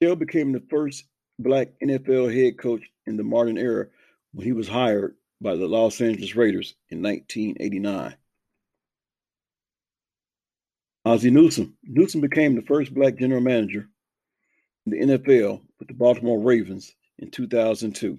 Shell 0.00 0.16
became 0.16 0.52
the 0.52 0.62
first 0.70 1.04
black 1.40 1.70
NFL 1.82 2.32
head 2.32 2.58
coach 2.58 2.82
in 3.06 3.16
the 3.16 3.24
modern 3.24 3.58
era 3.58 3.86
when 4.32 4.46
he 4.46 4.52
was 4.52 4.68
hired 4.68 5.16
by 5.40 5.56
the 5.56 5.66
Los 5.66 6.00
Angeles 6.00 6.36
Raiders 6.36 6.74
in 6.90 7.02
1989. 7.02 8.14
Ozzie 11.04 11.30
Newsome. 11.30 11.76
Newsome 11.82 12.20
became 12.20 12.54
the 12.54 12.62
first 12.62 12.94
black 12.94 13.16
general 13.16 13.40
manager 13.40 13.88
in 14.86 14.92
the 14.92 15.18
NFL 15.18 15.62
with 15.78 15.88
the 15.88 15.94
Baltimore 15.94 16.38
Ravens 16.38 16.94
in 17.18 17.30
2002. 17.30 18.18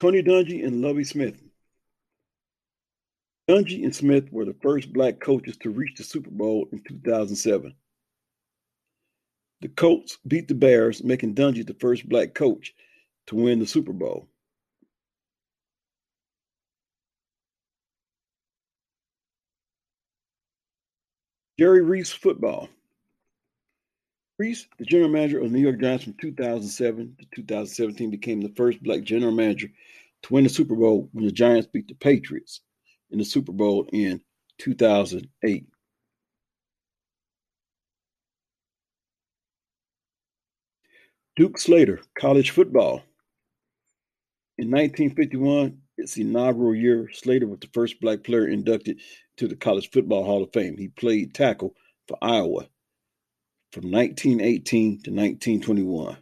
Tony 0.00 0.22
Dungy 0.22 0.66
and 0.66 0.80
Lovie 0.80 1.04
Smith. 1.04 1.38
Dungy 3.48 3.84
and 3.84 3.94
Smith 3.94 4.32
were 4.32 4.46
the 4.46 4.56
first 4.62 4.92
black 4.94 5.20
coaches 5.20 5.58
to 5.58 5.70
reach 5.70 5.96
the 5.98 6.04
Super 6.04 6.30
Bowl 6.30 6.66
in 6.72 6.82
2007. 6.82 7.74
The 9.60 9.68
Colts 9.68 10.16
beat 10.26 10.48
the 10.48 10.54
Bears, 10.54 11.04
making 11.04 11.34
Dungy 11.34 11.66
the 11.66 11.76
first 11.80 12.08
black 12.08 12.34
coach 12.34 12.72
to 13.26 13.34
win 13.34 13.58
the 13.58 13.66
Super 13.66 13.92
Bowl. 13.92 14.26
Jerry 21.58 21.82
Reese 21.82 22.10
football. 22.10 22.70
Reese, 24.40 24.66
the 24.78 24.86
general 24.86 25.10
manager 25.10 25.38
of 25.38 25.50
the 25.50 25.50
New 25.50 25.62
York 25.62 25.78
Giants 25.78 26.04
from 26.04 26.14
2007 26.14 27.14
to 27.20 27.26
2017, 27.42 28.10
became 28.10 28.40
the 28.40 28.48
first 28.56 28.82
black 28.82 29.02
general 29.02 29.32
manager 29.32 29.68
to 30.22 30.32
win 30.32 30.44
the 30.44 30.48
Super 30.48 30.74
Bowl 30.74 31.10
when 31.12 31.26
the 31.26 31.30
Giants 31.30 31.68
beat 31.70 31.86
the 31.88 31.94
Patriots 31.94 32.62
in 33.10 33.18
the 33.18 33.24
Super 33.26 33.52
Bowl 33.52 33.86
in 33.92 34.18
2008. 34.56 35.66
Duke 41.36 41.58
Slater, 41.58 42.00
college 42.18 42.52
football. 42.52 43.02
In 44.56 44.70
1951, 44.70 45.78
its 45.98 46.16
inaugural 46.16 46.74
year, 46.74 47.10
Slater 47.12 47.46
was 47.46 47.60
the 47.60 47.68
first 47.74 48.00
black 48.00 48.24
player 48.24 48.48
inducted 48.48 49.00
to 49.36 49.46
the 49.46 49.56
College 49.56 49.90
Football 49.90 50.24
Hall 50.24 50.42
of 50.42 50.52
Fame. 50.54 50.78
He 50.78 50.88
played 50.88 51.34
tackle 51.34 51.74
for 52.08 52.16
Iowa 52.22 52.66
from 53.72 53.90
1918 53.90 55.02
to 55.02 55.10
1921. 55.10 56.16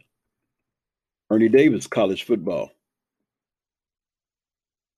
Ernie 1.31 1.49
Davis, 1.49 1.87
college 1.87 2.23
football. 2.23 2.71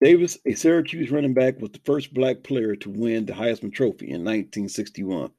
Davis, 0.02 0.38
a 0.46 0.54
Syracuse 0.54 1.12
running 1.12 1.34
back, 1.34 1.62
was 1.62 1.72
the 1.72 1.82
first 1.86 2.14
black 2.14 2.44
player 2.44 2.76
to 2.76 2.90
win 2.90 3.26
the 3.26 3.34
Heisman 3.34 3.74
Trophy 3.74 4.08
in 4.08 4.24
1961. 4.24 5.32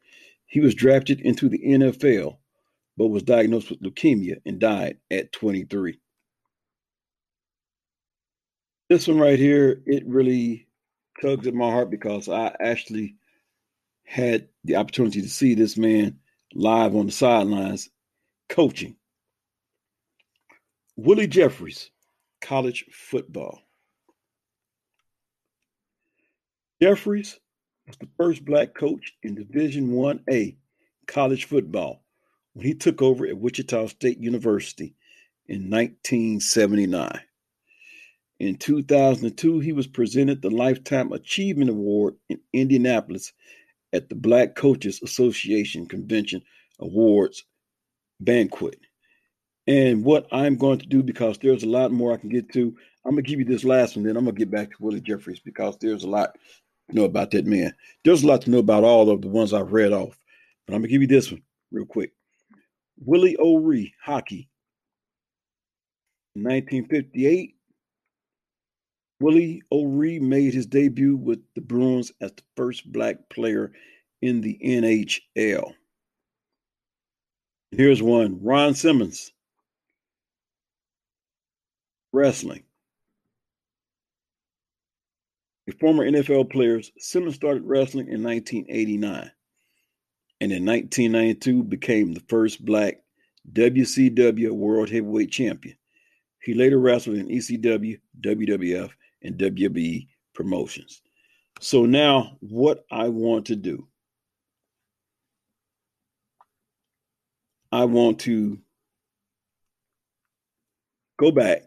He 0.46 0.60
was 0.60 0.74
drafted 0.74 1.20
into 1.20 1.48
the 1.48 1.58
NFL, 1.58 2.36
but 2.96 3.08
was 3.08 3.22
diagnosed 3.22 3.70
with 3.70 3.82
leukemia 3.82 4.36
and 4.46 4.60
died 4.60 4.98
at 5.10 5.32
23. 5.32 5.98
This 8.88 9.08
one 9.08 9.18
right 9.18 9.38
here, 9.38 9.82
it 9.86 10.06
really 10.06 10.68
tugs 11.20 11.46
at 11.46 11.54
my 11.54 11.70
heart 11.70 11.90
because 11.90 12.28
I 12.28 12.54
actually 12.60 13.16
had 14.04 14.48
the 14.64 14.76
opportunity 14.76 15.22
to 15.22 15.28
see 15.28 15.54
this 15.54 15.76
man 15.76 16.18
live 16.54 16.94
on 16.94 17.06
the 17.06 17.12
sidelines 17.12 17.90
coaching. 18.48 18.96
Willie 20.96 21.26
Jeffries, 21.26 21.90
college 22.40 22.84
football. 22.92 23.62
Jeffries 26.82 27.38
was 27.86 27.96
the 27.96 28.08
first 28.16 28.44
black 28.44 28.74
coach 28.74 29.14
in 29.22 29.34
Division 29.34 29.90
1A 29.90 30.56
college 31.06 31.44
football 31.44 32.02
when 32.54 32.66
he 32.66 32.74
took 32.74 33.00
over 33.00 33.26
at 33.26 33.38
Wichita 33.38 33.86
State 33.86 34.18
University 34.18 34.94
in 35.46 35.70
1979. 35.70 37.20
In 38.40 38.56
2002, 38.56 39.60
he 39.60 39.72
was 39.72 39.86
presented 39.86 40.42
the 40.42 40.50
Lifetime 40.50 41.12
Achievement 41.12 41.70
Award 41.70 42.16
in 42.28 42.40
Indianapolis 42.52 43.32
at 43.92 44.08
the 44.08 44.14
Black 44.14 44.54
Coaches 44.54 45.00
Association 45.02 45.86
Convention 45.86 46.42
Awards 46.80 47.44
banquet. 48.20 48.78
And 49.66 50.04
what 50.04 50.26
I'm 50.32 50.56
going 50.56 50.78
to 50.78 50.86
do, 50.86 51.02
because 51.02 51.38
there's 51.38 51.62
a 51.62 51.68
lot 51.68 51.92
more 51.92 52.12
I 52.12 52.16
can 52.16 52.28
get 52.28 52.52
to, 52.52 52.76
I'm 53.04 53.12
going 53.12 53.24
to 53.24 53.30
give 53.30 53.38
you 53.38 53.44
this 53.44 53.64
last 53.64 53.96
one, 53.96 54.04
then 54.04 54.16
I'm 54.16 54.24
going 54.24 54.34
to 54.34 54.38
get 54.38 54.50
back 54.50 54.70
to 54.70 54.76
Willie 54.80 55.00
Jeffries 55.00 55.40
because 55.40 55.76
there's 55.80 56.04
a 56.04 56.08
lot 56.08 56.36
to 56.90 56.96
know 56.96 57.04
about 57.04 57.30
that 57.32 57.46
man. 57.46 57.74
There's 58.04 58.22
a 58.22 58.26
lot 58.26 58.42
to 58.42 58.50
know 58.50 58.58
about 58.58 58.84
all 58.84 59.10
of 59.10 59.22
the 59.22 59.28
ones 59.28 59.52
I've 59.52 59.72
read 59.72 59.92
off, 59.92 60.18
but 60.66 60.74
I'm 60.74 60.80
going 60.80 60.88
to 60.88 60.92
give 60.92 61.02
you 61.02 61.08
this 61.08 61.30
one 61.30 61.42
real 61.70 61.86
quick. 61.86 62.12
Willie 62.98 63.36
O'Ree, 63.38 63.94
hockey. 64.02 64.48
In 66.34 66.44
1958, 66.44 67.54
Willie 69.22 69.62
O'Ree 69.70 70.18
made 70.18 70.52
his 70.52 70.66
debut 70.66 71.14
with 71.16 71.38
the 71.54 71.60
Bruins 71.60 72.10
as 72.20 72.32
the 72.32 72.42
first 72.56 72.90
black 72.90 73.28
player 73.28 73.72
in 74.20 74.40
the 74.40 74.58
NHL. 74.64 75.74
Here's 77.70 78.02
one 78.02 78.40
Ron 78.42 78.74
Simmons, 78.74 79.30
wrestling. 82.12 82.64
A 85.68 85.72
former 85.72 86.04
NFL 86.04 86.50
player, 86.50 86.82
Simmons 86.98 87.36
started 87.36 87.62
wrestling 87.62 88.08
in 88.08 88.24
1989 88.24 89.30
and 90.40 90.50
in 90.50 90.66
1992 90.66 91.62
became 91.62 92.12
the 92.12 92.24
first 92.28 92.64
black 92.64 93.04
WCW 93.52 94.50
World 94.50 94.90
Heavyweight 94.90 95.30
Champion. 95.30 95.76
He 96.40 96.54
later 96.54 96.80
wrestled 96.80 97.18
in 97.18 97.28
ECW, 97.28 98.00
WWF, 98.20 98.90
and 99.22 99.40
e. 99.42 100.08
promotions. 100.34 101.02
So 101.60 101.86
now, 101.86 102.36
what 102.40 102.84
I 102.90 103.08
want 103.08 103.46
to 103.46 103.56
do 103.56 103.86
I 107.72 107.86
want 107.86 108.18
to 108.20 108.58
go 111.18 111.30
back 111.30 111.62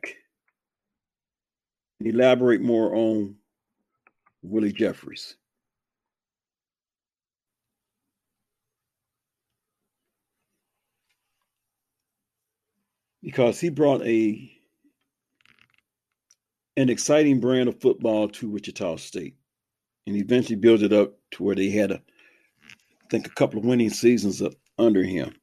and 1.99 2.07
elaborate 2.07 2.61
more 2.61 2.95
on 2.95 3.35
Willie 4.43 4.71
Jeffries. 4.71 5.35
Because 13.23 13.59
he 13.59 13.69
brought 13.69 14.03
a 14.03 14.54
an 16.77 16.89
exciting 16.89 17.39
brand 17.39 17.69
of 17.69 17.79
football 17.79 18.27
to 18.27 18.49
Wichita 18.49 18.97
State 18.97 19.35
and 20.07 20.15
eventually 20.15 20.55
built 20.55 20.81
it 20.81 20.93
up 20.93 21.13
to 21.31 21.43
where 21.43 21.55
they 21.55 21.69
had 21.69 21.91
a 21.91 22.01
I 23.05 23.07
think 23.09 23.27
a 23.27 23.31
couple 23.31 23.59
of 23.59 23.65
winning 23.65 23.91
seasons 23.91 24.41
under 24.79 25.03
him. 25.03 25.35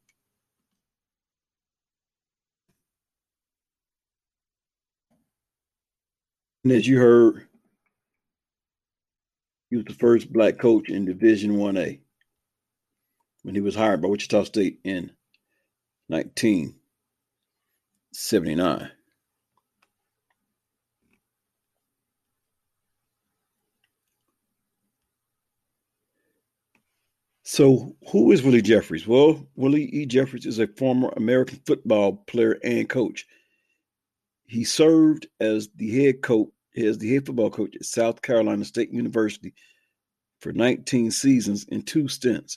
And 6.65 6.73
as 6.73 6.89
you 6.89 6.99
heard, 6.99 7.47
he 9.71 9.77
was 9.77 9.85
the 9.85 9.95
first 9.95 10.33
black 10.33 10.59
coach 10.59 10.91
in 10.91 11.05
Division 11.05 11.57
1A 11.57 12.01
when 13.43 13.55
he 13.55 13.61
was 13.61 13.77
hired 13.77 14.03
by 14.03 14.09
Wichita 14.09 14.43
State 14.45 14.81
in 14.85 15.13
1979. 16.09 18.91
So, 27.53 27.95
who 28.09 28.33
is 28.33 28.43
Willie 28.43 28.63
Jeffries? 28.63 29.07
Well, 29.07 29.47
Willie 29.57 29.85
E. 29.85 30.07
Jeffries 30.07 30.47
is 30.47 30.59
a 30.59 30.67
former 30.67 31.11
American 31.19 31.61
football 31.67 32.25
player 32.27 32.59
and 32.65 32.89
coach. 32.89 33.27
He 34.47 34.65
served 34.65 35.27
as 35.39 35.69
the 35.77 36.03
head 36.03 36.23
coach, 36.23 36.49
as 36.75 36.97
the 36.97 37.13
head 37.13 37.27
football 37.27 37.51
coach 37.51 37.77
at 37.77 37.85
South 37.85 38.23
Carolina 38.23 38.65
State 38.65 38.91
University 38.91 39.53
for 40.41 40.55
19 40.55 41.11
seasons 41.11 41.65
in 41.65 41.83
two 41.83 42.09
stints, 42.09 42.57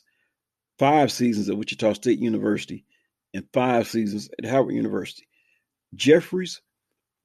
five 0.80 1.12
seasons 1.12 1.50
at 1.50 1.58
Wichita 1.58 1.92
State 1.92 2.20
University, 2.20 2.86
and 3.34 3.46
five 3.52 3.90
seasons 3.90 4.30
at 4.40 4.46
Howard 4.46 4.76
University. 4.76 5.28
Jeffries 5.94 6.62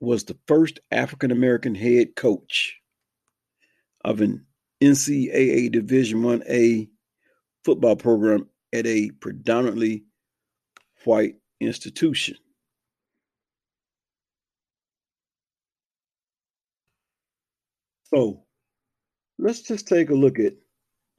was 0.01 0.25
the 0.25 0.37
first 0.49 0.81
African 0.91 1.31
American 1.31 1.77
head 1.77 2.17
coach 2.17 2.81
of 4.05 4.21
an 4.23 4.45
NCAA 4.83 5.71
Division 5.71 6.23
1A 6.23 6.89
football 7.65 7.97
program 7.97 8.49
at 8.73 8.87
a 8.87 9.11
predominantly 9.21 10.05
white 11.05 11.37
institution. 11.61 12.37
So 18.13 18.43
let's 19.39 19.63
just 19.63 19.87
take 19.87 20.11
a 20.11 20.15
look 20.15 20.39
at 20.39 20.55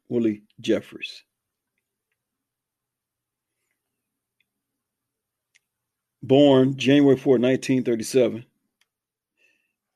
Willie 0.09 0.43
Jeffries. 0.59 1.23
Born 6.23 6.77
January 6.77 7.17
4, 7.17 7.33
1937. 7.33 8.45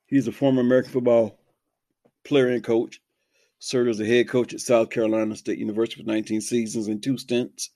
He's 0.07 0.27
a 0.27 0.31
former 0.31 0.61
American 0.61 0.91
football 0.91 1.37
player 2.23 2.47
and 2.47 2.63
coach. 2.63 3.01
Served 3.59 3.89
as 3.89 3.99
a 3.99 4.05
head 4.05 4.27
coach 4.27 4.53
at 4.53 4.59
South 4.59 4.89
Carolina 4.89 5.35
State 5.35 5.57
University 5.57 6.01
for 6.01 6.07
19 6.07 6.41
seasons 6.41 6.87
and 6.87 7.01
two 7.01 7.17
stints, 7.17 7.71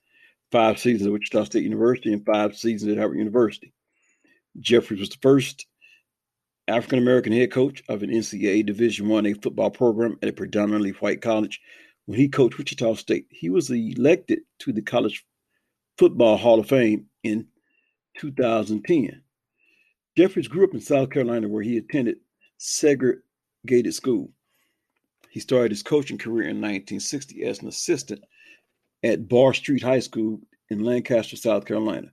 five 0.52 0.78
seasons 0.80 1.08
at 1.08 1.14
Wichita 1.14 1.46
State 1.46 1.64
University 1.64 2.14
and 2.14 2.26
five 2.26 2.56
seasons 2.56 2.92
at 2.92 2.98
Howard 2.98 3.18
University. 3.18 3.74
Jeffries 4.60 5.00
was 5.00 5.10
the 5.10 5.18
first 5.22 5.66
African 6.68 7.00
American 7.00 7.34
head 7.34 7.52
coach 7.52 7.82
of 7.90 8.04
an 8.04 8.12
NCAA 8.12 8.66
Division 8.66 9.26
A 9.26 9.34
football 9.34 9.72
program 9.72 10.18
at 10.22 10.30
a 10.30 10.34
predominantly 10.34 10.92
white 10.92 11.22
college. 11.22 11.60
When 12.06 12.20
he 12.20 12.28
coached 12.28 12.58
Wichita 12.58 12.96
State, 12.96 13.28
he 13.30 13.50
was 13.50 13.70
elected 13.70 14.40
to 14.60 14.74
the 14.74 14.82
College 14.82 15.26
Football 15.98 16.38
Hall 16.38 16.60
of 16.60 16.68
Fame 16.68 17.06
in 17.24 17.48
2010. 18.20 19.22
Jeffries 20.18 20.48
grew 20.48 20.64
up 20.66 20.74
in 20.74 20.82
South 20.82 21.10
Carolina 21.10 21.48
where 21.48 21.64
he 21.64 21.78
attended 21.78 22.18
segregated 22.58 23.94
school. 23.94 24.32
He 25.30 25.40
started 25.40 25.72
his 25.72 25.84
coaching 25.84 26.18
career 26.18 26.50
in 26.50 26.58
1960 26.58 27.44
as 27.44 27.60
an 27.60 27.68
assistant 27.68 28.24
at 29.04 29.28
Barr 29.28 29.54
Street 29.54 29.84
High 29.84 30.00
School 30.00 30.42
in 30.70 30.84
Lancaster, 30.84 31.36
South 31.36 31.66
Carolina. 31.66 32.12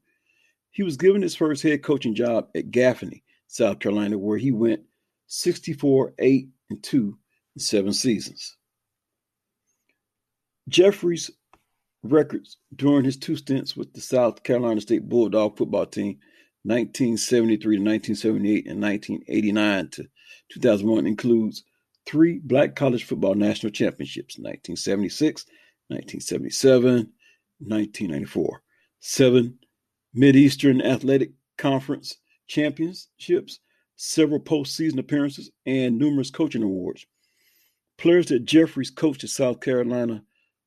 He 0.71 0.83
was 0.83 0.97
given 0.97 1.23
his 1.23 1.35
first 1.35 1.63
head 1.63 1.83
coaching 1.83 2.15
job 2.15 2.49
at 2.55 2.71
Gaffney 2.71 3.25
South 3.49 3.79
Carolina, 3.79 4.19
where 4.19 4.39
he 4.39 4.53
went 4.53 4.83
64, 5.29 6.15
8, 6.19 6.49
and 6.71 6.83
2 6.83 7.19
in 7.55 7.61
seven 7.61 7.93
seasons. 7.93 8.57
Jeffries' 10.69 11.31
records 12.03 12.59
during 12.75 13.05
his 13.05 13.17
two 13.17 13.37
stints 13.37 13.77
with 13.77 13.93
the 13.93 14.01
South 14.01 14.43
Carolina 14.43 14.81
State 14.81 15.09
Bulldog 15.09 15.57
football 15.57 15.87
team, 15.87 16.19
1973 16.65 17.77
to 17.77 17.83
1978 17.83 18.67
and 18.67 18.83
1989 18.83 19.89
to 19.91 20.09
2001, 20.51 21.07
includes 21.07 21.65
three 22.07 22.41
black 22.43 22.77
college 22.77 23.05
football 23.05 23.35
national 23.35 23.73
championships 23.73 24.39
1976, 24.39 25.47
1977, 25.89 26.93
1994, 27.59 28.63
seven 29.01 29.59
Mid-Eastern 30.15 30.81
Athletic 30.81 31.33
Conference 31.59 32.17
championships, 32.47 33.61
several 33.97 34.41
postseason 34.41 34.99
appearances, 34.99 35.51
and 35.67 35.99
numerous 35.99 36.31
coaching 36.31 36.63
awards. 36.63 37.05
Players 37.99 38.27
that 38.27 38.45
Jeffries 38.45 38.91
coached 38.91 39.25
at 39.25 39.31
South 39.31 39.61
Carolina 39.61 40.23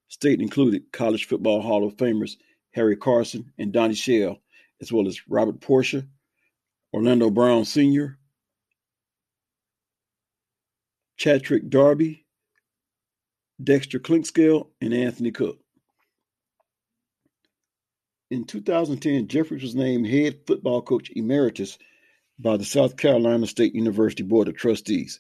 State 0.09 0.41
included 0.41 0.91
College 0.91 1.25
Football 1.25 1.61
Hall 1.61 1.85
of 1.85 1.95
Famers 1.95 2.35
Harry 2.71 2.95
Carson 2.95 3.51
and 3.57 3.71
Donnie 3.71 3.93
Shell, 3.93 4.39
as 4.81 4.91
well 4.91 5.07
as 5.07 5.27
Robert 5.27 5.61
Porcher, 5.61 6.05
Orlando 6.93 7.29
Brown 7.29 7.63
Sr., 7.63 8.18
Chartric 11.20 11.70
Darby, 11.70 12.26
Dexter 13.61 13.99
Clinkscale, 13.99 14.70
and 14.80 14.93
Anthony 14.93 15.32
Cook. 15.32 15.59
In 18.32 18.45
2010, 18.45 19.28
Jeffries 19.28 19.63
was 19.63 19.76
named 19.76 20.07
head 20.07 20.39
football 20.47 20.82
coach 20.82 21.11
emeritus 21.13 21.78
by 22.39 22.55
the 22.55 22.63
South 22.63 22.95
Carolina 22.95 23.47
State 23.47 23.76
University 23.76 24.24
Board 24.24 24.47
of 24.47 24.55
Trustees. 24.55 25.20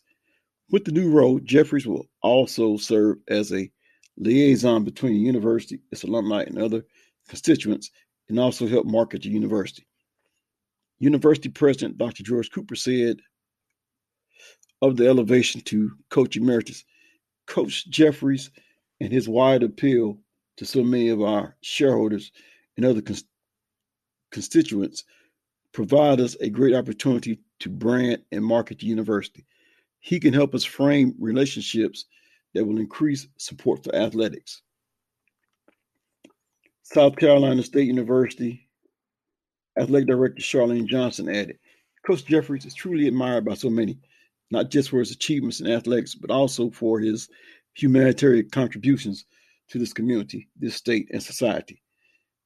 With 0.71 0.85
the 0.85 0.93
new 0.93 1.11
role, 1.11 1.39
Jeffries 1.39 1.85
will 1.85 2.05
also 2.21 2.77
serve 2.77 3.17
as 3.27 3.51
a 3.51 3.69
liaison 4.15 4.85
between 4.85 5.13
the 5.13 5.19
university, 5.19 5.79
its 5.91 6.03
alumni, 6.03 6.43
and 6.43 6.57
other 6.59 6.85
constituents, 7.27 7.91
and 8.29 8.39
also 8.39 8.67
help 8.67 8.85
market 8.85 9.23
the 9.23 9.29
university. 9.29 9.85
University 10.99 11.49
President 11.49 11.97
Dr. 11.97 12.23
George 12.23 12.51
Cooper 12.51 12.75
said 12.75 13.19
of 14.81 14.97
the 14.97 15.07
elevation 15.07 15.61
to 15.61 15.91
coach 16.09 16.37
emeritus, 16.37 16.85
Coach 17.47 17.89
Jeffries 17.89 18.51
and 19.01 19.11
his 19.11 19.27
wide 19.27 19.63
appeal 19.63 20.19
to 20.57 20.65
so 20.65 20.83
many 20.83 21.09
of 21.09 21.21
our 21.21 21.55
shareholders 21.61 22.31
and 22.77 22.85
other 22.85 23.01
cons- 23.01 23.23
constituents 24.31 25.03
provide 25.73 26.19
us 26.19 26.35
a 26.41 26.49
great 26.49 26.75
opportunity 26.75 27.39
to 27.59 27.69
brand 27.69 28.21
and 28.31 28.43
market 28.43 28.79
the 28.79 28.85
university. 28.85 29.45
He 29.99 30.19
can 30.19 30.33
help 30.33 30.55
us 30.55 30.63
frame 30.63 31.15
relationships 31.19 32.05
that 32.53 32.65
will 32.65 32.79
increase 32.79 33.27
support 33.37 33.83
for 33.83 33.93
athletics. 33.95 34.61
South 36.83 37.15
Carolina 37.15 37.61
State 37.63 37.87
University 37.87 38.67
Athletic 39.77 40.07
Director 40.07 40.41
Charlene 40.41 40.87
Johnson 40.87 41.29
added, 41.29 41.57
Coach 42.05 42.25
Jeffries 42.25 42.65
is 42.65 42.73
truly 42.73 43.07
admired 43.07 43.45
by 43.45 43.53
so 43.53 43.69
many, 43.69 43.97
not 44.51 44.71
just 44.71 44.89
for 44.89 44.99
his 44.99 45.11
achievements 45.11 45.59
in 45.59 45.67
athletics, 45.67 46.15
but 46.15 46.31
also 46.31 46.69
for 46.71 46.99
his 46.99 47.29
humanitarian 47.75 48.49
contributions 48.49 49.25
to 49.69 49.77
this 49.77 49.93
community, 49.93 50.47
this 50.57 50.75
state, 50.75 51.07
and 51.11 51.21
society. 51.21 51.81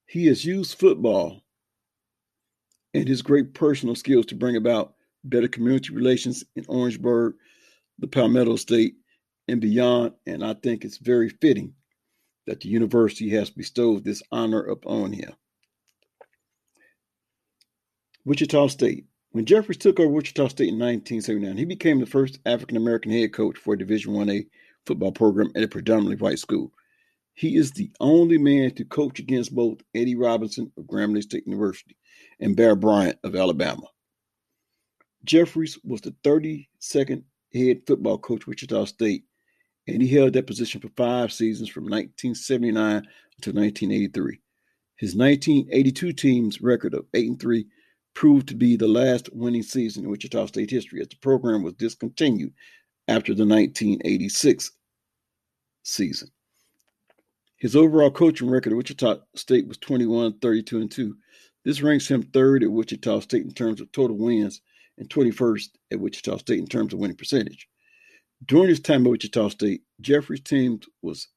He 0.05 0.27
has 0.27 0.45
used 0.45 0.77
football 0.77 1.41
and 2.93 3.07
his 3.07 3.21
great 3.21 3.53
personal 3.53 3.95
skills 3.95 4.25
to 4.27 4.35
bring 4.35 4.55
about 4.55 4.95
better 5.23 5.47
community 5.47 5.93
relations 5.93 6.43
in 6.55 6.65
Orangeburg, 6.67 7.35
the 7.99 8.07
Palmetto 8.07 8.55
State, 8.57 8.95
and 9.47 9.61
beyond. 9.61 10.13
And 10.27 10.45
I 10.45 10.53
think 10.53 10.83
it's 10.83 10.97
very 10.97 11.29
fitting 11.29 11.73
that 12.45 12.59
the 12.59 12.69
university 12.69 13.29
has 13.29 13.49
bestowed 13.49 14.03
this 14.03 14.21
honor 14.31 14.61
upon 14.61 15.13
him. 15.13 15.33
Wichita 18.25 18.67
State. 18.67 19.05
When 19.33 19.45
Jeffries 19.45 19.79
took 19.79 19.99
over 19.99 20.09
Wichita 20.09 20.47
State 20.49 20.69
in 20.69 20.75
1979, 20.77 21.57
he 21.57 21.65
became 21.65 21.99
the 21.99 22.05
first 22.05 22.37
African 22.45 22.77
American 22.77 23.11
head 23.11 23.33
coach 23.33 23.57
for 23.57 23.73
a 23.73 23.77
Division 23.77 24.13
1A 24.13 24.45
football 24.85 25.11
program 25.11 25.51
at 25.55 25.63
a 25.63 25.67
predominantly 25.67 26.17
white 26.17 26.37
school. 26.37 26.71
He 27.33 27.57
is 27.57 27.71
the 27.71 27.91
only 27.99 28.37
man 28.37 28.75
to 28.75 28.85
coach 28.85 29.17
against 29.17 29.55
both 29.55 29.81
Eddie 29.95 30.13
Robinson 30.13 30.71
of 30.77 30.83
Grambling 30.83 31.23
State 31.23 31.47
University 31.47 31.97
and 32.39 32.55
Bear 32.55 32.75
Bryant 32.75 33.17
of 33.23 33.35
Alabama. 33.35 33.87
Jeffries 35.25 35.79
was 35.83 36.01
the 36.01 36.11
32nd 36.23 37.23
head 37.55 37.81
football 37.87 38.19
coach 38.19 38.45
Wichita 38.45 38.85
State, 38.85 39.23
and 39.87 39.99
he 39.99 40.09
held 40.09 40.33
that 40.33 40.45
position 40.45 40.79
for 40.79 40.89
five 40.89 41.33
seasons 41.33 41.69
from 41.69 41.85
1979 41.85 43.01
to 43.41 43.51
1983. 43.51 44.39
His 44.97 45.15
1982 45.15 46.13
team's 46.13 46.61
record 46.61 46.93
of 46.93 47.07
8 47.15 47.29
and 47.29 47.41
3 47.41 47.65
proved 48.13 48.47
to 48.47 48.55
be 48.55 48.75
the 48.75 48.87
last 48.87 49.29
winning 49.33 49.63
season 49.63 50.03
in 50.03 50.09
Wichita 50.09 50.45
State 50.47 50.69
history 50.69 51.01
as 51.01 51.07
the 51.07 51.15
program 51.17 51.63
was 51.63 51.73
discontinued 51.73 52.53
after 53.07 53.33
the 53.33 53.45
1986 53.45 54.71
season. 55.83 56.29
His 57.57 57.75
overall 57.75 58.11
coaching 58.11 58.49
record 58.49 58.73
at 58.73 58.77
Wichita 58.77 59.17
State 59.35 59.67
was 59.67 59.77
21, 59.77 60.39
32, 60.39 60.81
and 60.81 60.91
2. 60.91 61.15
This 61.63 61.81
ranks 61.81 62.07
him 62.07 62.23
third 62.23 62.63
at 62.63 62.71
Wichita 62.71 63.21
State 63.21 63.43
in 63.43 63.53
terms 63.53 63.79
of 63.79 63.91
total 63.91 64.17
wins 64.17 64.61
and 64.97 65.09
21st 65.09 65.69
at 65.91 65.99
Wichita 65.99 66.37
State 66.37 66.59
in 66.59 66.67
terms 66.67 66.93
of 66.93 66.99
winning 66.99 67.17
percentage. 67.17 67.67
During 68.45 68.67
his 68.67 68.81
time 68.81 69.05
at 69.05 69.11
Wichita 69.11 69.49
State, 69.49 69.81
Jeffries' 70.01 70.41
teams 70.41 70.85
was 71.01 71.29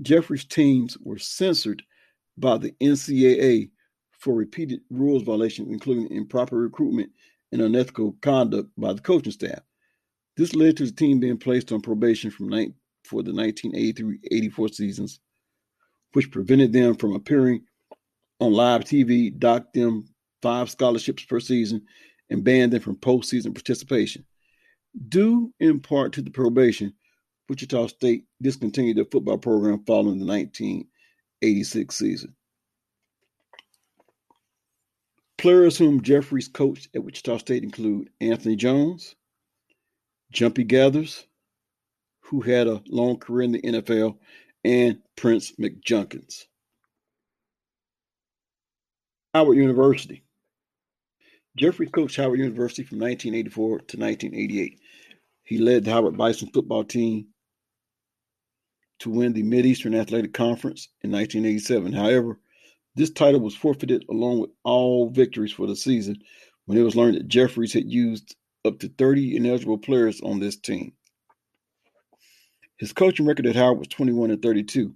Jeffries' 0.00 0.44
teams 0.44 0.96
were 0.98 1.18
censored 1.18 1.82
by 2.36 2.58
the 2.58 2.72
NCAA 2.80 3.70
for 4.24 4.32
repeated 4.34 4.80
rules 4.88 5.22
violations, 5.22 5.70
including 5.70 6.10
improper 6.10 6.56
recruitment 6.56 7.10
and 7.52 7.60
unethical 7.60 8.16
conduct 8.22 8.70
by 8.78 8.94
the 8.94 9.02
coaching 9.02 9.30
staff. 9.30 9.60
This 10.38 10.54
led 10.54 10.78
to 10.78 10.86
the 10.86 10.92
team 10.92 11.20
being 11.20 11.36
placed 11.36 11.70
on 11.70 11.82
probation 11.82 12.30
from 12.30 12.48
for 13.04 13.22
the 13.22 13.32
1983-84 13.32 14.74
seasons, 14.74 15.20
which 16.14 16.30
prevented 16.30 16.72
them 16.72 16.96
from 16.96 17.14
appearing 17.14 17.64
on 18.40 18.54
live 18.54 18.84
TV, 18.84 19.38
docked 19.38 19.74
them 19.74 20.06
five 20.40 20.70
scholarships 20.70 21.24
per 21.24 21.38
season, 21.38 21.82
and 22.30 22.42
banned 22.42 22.72
them 22.72 22.80
from 22.80 22.96
postseason 22.96 23.54
participation. 23.54 24.24
Due 25.10 25.52
in 25.60 25.80
part 25.80 26.14
to 26.14 26.22
the 26.22 26.30
probation, 26.30 26.94
Wichita 27.50 27.88
State 27.88 28.24
discontinued 28.40 28.96
their 28.96 29.04
football 29.04 29.36
program 29.36 29.84
following 29.84 30.18
the 30.18 30.24
1986 30.24 31.94
season. 31.94 32.34
Players 35.44 35.76
whom 35.76 36.00
Jeffries 36.00 36.48
coached 36.48 36.88
at 36.96 37.04
Wichita 37.04 37.36
State 37.36 37.64
include 37.64 38.08
Anthony 38.18 38.56
Jones, 38.56 39.14
Jumpy 40.32 40.64
Geathers, 40.64 41.26
who 42.20 42.40
had 42.40 42.66
a 42.66 42.82
long 42.88 43.18
career 43.18 43.42
in 43.42 43.52
the 43.52 43.60
NFL, 43.60 44.16
and 44.64 45.02
Prince 45.16 45.52
McJunkins. 45.60 46.46
Howard 49.34 49.58
University. 49.58 50.24
Jeffries 51.58 51.90
coached 51.90 52.16
Howard 52.16 52.38
University 52.38 52.82
from 52.82 53.00
1984 53.00 53.68
to 53.68 53.98
1988. 53.98 54.80
He 55.42 55.58
led 55.58 55.84
the 55.84 55.90
Howard 55.90 56.16
Bison 56.16 56.48
football 56.54 56.84
team 56.84 57.26
to 59.00 59.10
win 59.10 59.34
the 59.34 59.42
Mideastern 59.42 59.94
Athletic 59.94 60.32
Conference 60.32 60.88
in 61.02 61.12
1987. 61.12 61.92
However, 61.92 62.38
this 62.96 63.10
title 63.10 63.40
was 63.40 63.56
forfeited 63.56 64.04
along 64.08 64.40
with 64.40 64.50
all 64.62 65.10
victories 65.10 65.52
for 65.52 65.66
the 65.66 65.76
season 65.76 66.16
when 66.66 66.78
it 66.78 66.82
was 66.82 66.96
learned 66.96 67.16
that 67.16 67.28
Jeffries 67.28 67.72
had 67.72 67.90
used 67.90 68.36
up 68.64 68.78
to 68.78 68.88
30 68.88 69.36
ineligible 69.36 69.78
players 69.78 70.20
on 70.22 70.40
this 70.40 70.56
team. 70.56 70.92
His 72.76 72.92
coaching 72.92 73.26
record 73.26 73.46
at 73.46 73.56
Howard 73.56 73.78
was 73.78 73.88
21 73.88 74.30
and 74.30 74.42
32. 74.42 74.94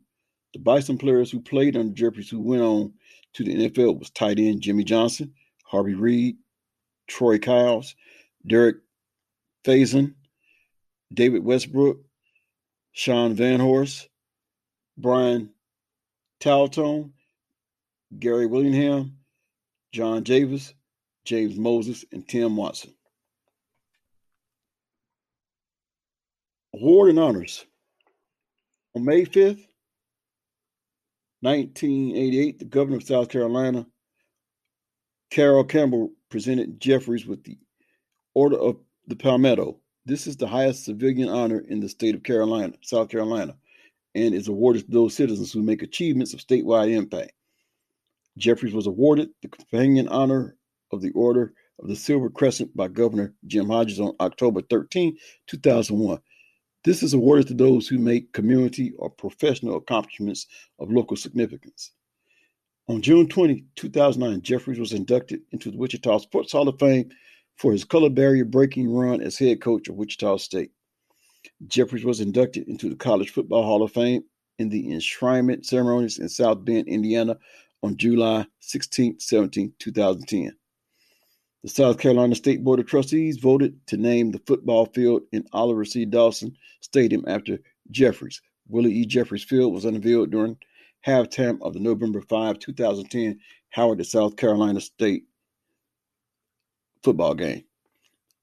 The 0.55 0.59
Bison 0.59 0.99
players 0.99 1.31
who 1.31 1.41
played 1.41 1.77
under 1.77 1.95
Jeffries 1.95 2.31
who 2.31 2.41
went 2.41 2.63
on 2.63 2.93
to 3.35 3.45
the 3.45 3.55
NFL 3.55 3.99
was 3.99 4.11
tight 4.11 4.39
end 4.39 4.63
Jimmy 4.63 4.85
Johnson, 4.85 5.35
Harvey 5.65 5.95
Reed, 5.95 6.39
Troy 7.07 7.39
Kyles, 7.39 7.95
Derek 8.47 8.77
Faison, 9.65 10.15
David 11.13 11.45
Westbrook, 11.45 11.99
Sean 12.93 13.37
Vanhorse, 13.37 14.09
Brian 14.97 15.51
Taltone, 16.41 17.13
Gary 18.17 18.47
Willingham, 18.47 19.19
John 19.93 20.25
Javis, 20.25 20.75
James 21.25 21.57
Moses, 21.57 22.05
and 22.13 22.27
Tim 22.27 22.57
Watson. 22.57 22.95
Award 26.75 27.11
and 27.11 27.19
honors. 27.19 27.65
On 28.95 29.05
May 29.05 29.25
5th, 29.25 29.67
1988, 31.41 32.59
the 32.59 32.65
governor 32.65 32.97
of 32.97 33.03
South 33.05 33.29
Carolina, 33.29 33.87
Carroll 35.31 35.65
Campbell, 35.65 36.11
presented 36.31 36.81
Jeffries 36.81 37.27
with 37.27 37.45
the 37.45 37.59
Order 38.35 38.59
of 38.59 38.77
the 39.07 39.17
Palmetto. 39.17 39.79
This 40.05 40.27
is 40.27 40.37
the 40.37 40.47
highest 40.47 40.85
civilian 40.85 41.29
honor 41.29 41.61
in 41.61 41.81
the 41.81 41.89
state 41.89 42.15
of 42.15 42.23
Carolina, 42.23 42.73
South 42.83 43.09
Carolina, 43.09 43.57
and 44.15 44.35
is 44.35 44.49
awarded 44.49 44.87
to 44.87 44.91
those 44.91 45.15
citizens 45.15 45.53
who 45.53 45.63
make 45.63 45.83
achievements 45.83 46.33
of 46.35 46.41
statewide 46.41 46.91
impact. 46.91 47.33
Jeffries 48.39 48.75
was 48.75 48.87
awarded 48.87 49.31
the 49.43 49.49
companion 49.49 50.09
honor 50.09 50.57
of 50.93 51.03
the 51.03 51.11
Order 51.11 51.53
of 51.81 51.89
the 51.89 51.97
Silver 51.97 52.31
Crescent 52.31 52.75
by 52.77 52.89
Governor 52.89 53.35
Jim 53.47 53.69
Hodges 53.69 54.01
on 54.01 54.15
October 54.21 54.63
13, 54.63 55.17
2001. 55.47 56.19
This 56.85 57.03
is 57.03 57.15
awarded 57.15 57.49
to 57.49 57.55
those 57.55 57.89
who 57.89 57.99
make 57.99 58.33
community 58.33 58.93
or 58.99 59.11
professional 59.11 59.77
accomplishments 59.77 60.47
of 60.79 60.91
local 60.91 61.17
significance. 61.17 61.93
On 62.89 63.03
June 63.03 63.29
20, 63.29 63.65
2009, 63.77 64.41
Jeffries 64.41 64.79
was 64.79 64.93
inducted 64.93 65.43
into 65.53 65.71
the 65.71 65.77
Wichita 65.77 66.19
Sports 66.19 66.53
Hall 66.53 66.69
of 66.69 66.79
Fame 66.79 67.11
for 67.57 67.73
his 67.73 67.85
color 67.85 68.09
barrier 68.09 68.45
breaking 68.45 68.89
run 68.91 69.21
as 69.21 69.37
head 69.37 69.61
coach 69.61 69.89
of 69.89 69.97
Wichita 69.97 70.39
State. 70.39 70.71
Jeffries 71.67 72.05
was 72.05 72.21
inducted 72.21 72.69
into 72.69 72.89
the 72.89 72.97
College 72.97 73.31
Football 73.31 73.65
Hall 73.65 73.83
of 73.83 73.93
Fame 73.93 74.23
in 74.59 74.69
the 74.69 74.89
enshrinement 74.89 75.67
ceremonies 75.67 76.19
in 76.19 76.29
South 76.29 76.65
Bend, 76.65 76.89
Indiana 76.89 77.37
on 77.83 77.97
July 77.97 78.47
16, 78.61 79.21
17, 79.21 79.73
2010. 79.79 80.57
The 81.63 81.69
South 81.69 81.99
Carolina 81.99 82.35
State 82.35 82.63
Board 82.63 82.81
of 82.81 82.87
Trustees 82.87 83.39
voted 83.39 83.79
to 83.89 83.97
name 83.97 84.31
the 84.31 84.43
football 84.47 84.87
field 84.87 85.23
in 85.33 85.45
Oliver 85.53 85.85
C. 85.85 86.05
Dawson 86.05 86.57
Stadium 86.81 87.25
after 87.27 87.59
Jeffries. 87.91 88.41
Willie 88.69 88.93
E. 88.93 89.07
Jeffries 89.07 89.45
Field 89.45 89.73
was 89.73 89.85
unveiled 89.85 90.31
during 90.31 90.57
halftime 91.07 91.61
of 91.63 91.75
the 91.75 91.81
November 91.81 92.21
5, 92.21 92.59
2010 92.59 93.41
Howard 93.71 93.99
to 93.99 94.05
South 94.05 94.37
Carolina 94.37 94.81
State 94.81 95.25
football 97.03 97.35
game. 97.35 97.65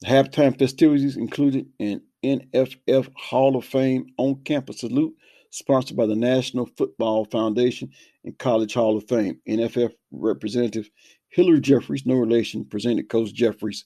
The 0.02 0.08
halftime 0.08 0.58
festivities 0.58 1.18
included 1.18 1.68
an 1.80 2.02
NFF 2.24 3.10
Hall 3.16 3.56
of 3.56 3.66
Fame 3.66 4.08
on 4.18 4.44
campus 4.44 4.82
salute 4.82 5.16
sponsored 5.56 5.96
by 5.96 6.06
the 6.06 6.16
National 6.16 6.66
Football 6.66 7.24
Foundation 7.26 7.90
and 8.26 8.38
College 8.38 8.74
Hall 8.74 8.98
of 8.98 9.08
Fame. 9.08 9.40
NFF 9.48 9.94
Representative 10.12 10.90
Hillary 11.30 11.62
Jeffries, 11.62 12.06
no 12.06 12.16
relation, 12.16 12.66
presented 12.66 13.08
Coach 13.08 13.34
Jeffries 13.34 13.86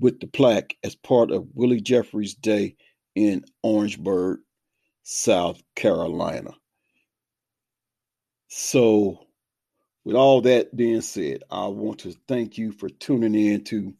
with 0.00 0.18
the 0.18 0.26
plaque 0.26 0.76
as 0.82 0.96
part 0.96 1.30
of 1.30 1.46
Willie 1.54 1.80
Jeffries 1.80 2.34
Day 2.34 2.74
in 3.14 3.44
Orangeburg, 3.62 4.40
South 5.04 5.62
Carolina. 5.76 6.50
So, 8.48 9.20
with 10.04 10.16
all 10.16 10.40
that 10.40 10.74
being 10.74 11.02
said, 11.02 11.44
I 11.50 11.68
want 11.68 12.00
to 12.00 12.16
thank 12.26 12.58
you 12.58 12.72
for 12.72 12.88
tuning 12.88 13.34
in 13.36 13.62
to 13.64 13.94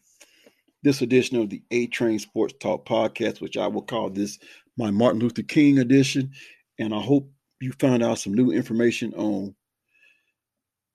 this 0.83 1.03
edition 1.03 1.37
of 1.39 1.51
the 1.51 1.63
A 1.71 1.87
Train 1.87 2.19
Sports 2.19 2.55
Talk 2.59 2.85
podcast, 2.85 3.41
which 3.41 3.57
I 3.57 3.69
will 3.69 3.83
call 3.83 4.11
this 4.11 4.41
my 4.77 4.91
Martin 4.91 5.21
Luther 5.21 5.43
King 5.43 5.79
edition 5.79 6.33
and 6.79 6.95
I 6.95 7.01
hope 7.01 7.31
you 7.61 7.73
found 7.73 8.03
out 8.03 8.19
some 8.19 8.35
new 8.35 8.51
information 8.51 9.15
on 9.15 9.55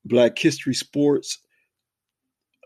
Black 0.06 0.38
History 0.38 0.74
Sports. 0.74 1.40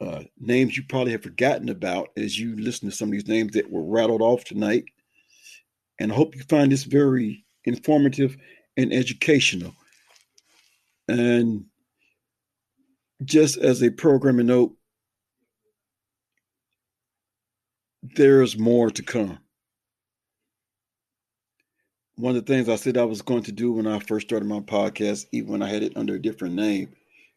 Uh, 0.01 0.23
names 0.37 0.75
you 0.75 0.83
probably 0.89 1.13
have 1.13 1.23
forgotten 1.23 1.69
about 1.69 2.09
as 2.17 2.37
you 2.37 2.55
listen 2.57 2.89
to 2.89 2.95
some 2.95 3.07
of 3.07 3.13
these 3.13 3.27
names 3.27 3.53
that 3.53 3.69
were 3.69 3.83
rattled 3.83 4.21
off 4.21 4.43
tonight. 4.43 4.83
And 5.99 6.11
I 6.11 6.15
hope 6.15 6.35
you 6.35 6.43
find 6.43 6.71
this 6.71 6.83
very 6.83 7.45
informative 7.63 8.35
and 8.75 8.91
educational. 8.91 9.73
And 11.07 11.65
just 13.23 13.57
as 13.57 13.81
a 13.81 13.89
programming 13.89 14.47
note, 14.47 14.75
there's 18.03 18.57
more 18.57 18.91
to 18.91 19.01
come 19.01 19.39
one 22.17 22.35
of 22.35 22.45
the 22.45 22.53
things 22.53 22.69
I 22.69 22.75
said 22.75 22.97
I 22.97 23.03
was 23.03 23.21
going 23.21 23.43
to 23.43 23.51
do 23.51 23.73
when 23.73 23.87
I 23.87 23.99
first 23.99 24.27
started 24.27 24.47
my 24.47 24.61
podcast, 24.61 25.25
even 25.31 25.51
when 25.51 25.61
I 25.61 25.69
had 25.69 25.83
it 25.83 25.97
under 25.97 26.15
a 26.15 26.21
different 26.21 26.55
name, 26.55 26.93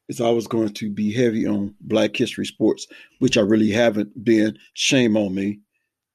is 0.08 0.20
I 0.20 0.30
was 0.30 0.46
going 0.46 0.70
to 0.74 0.90
be 0.90 1.12
heavy 1.12 1.46
on 1.46 1.74
Black 1.80 2.16
History 2.16 2.46
sports, 2.46 2.86
which 3.18 3.36
I 3.36 3.40
really 3.40 3.70
haven't 3.70 4.24
been. 4.24 4.58
Shame 4.74 5.16
on 5.16 5.34
me 5.34 5.60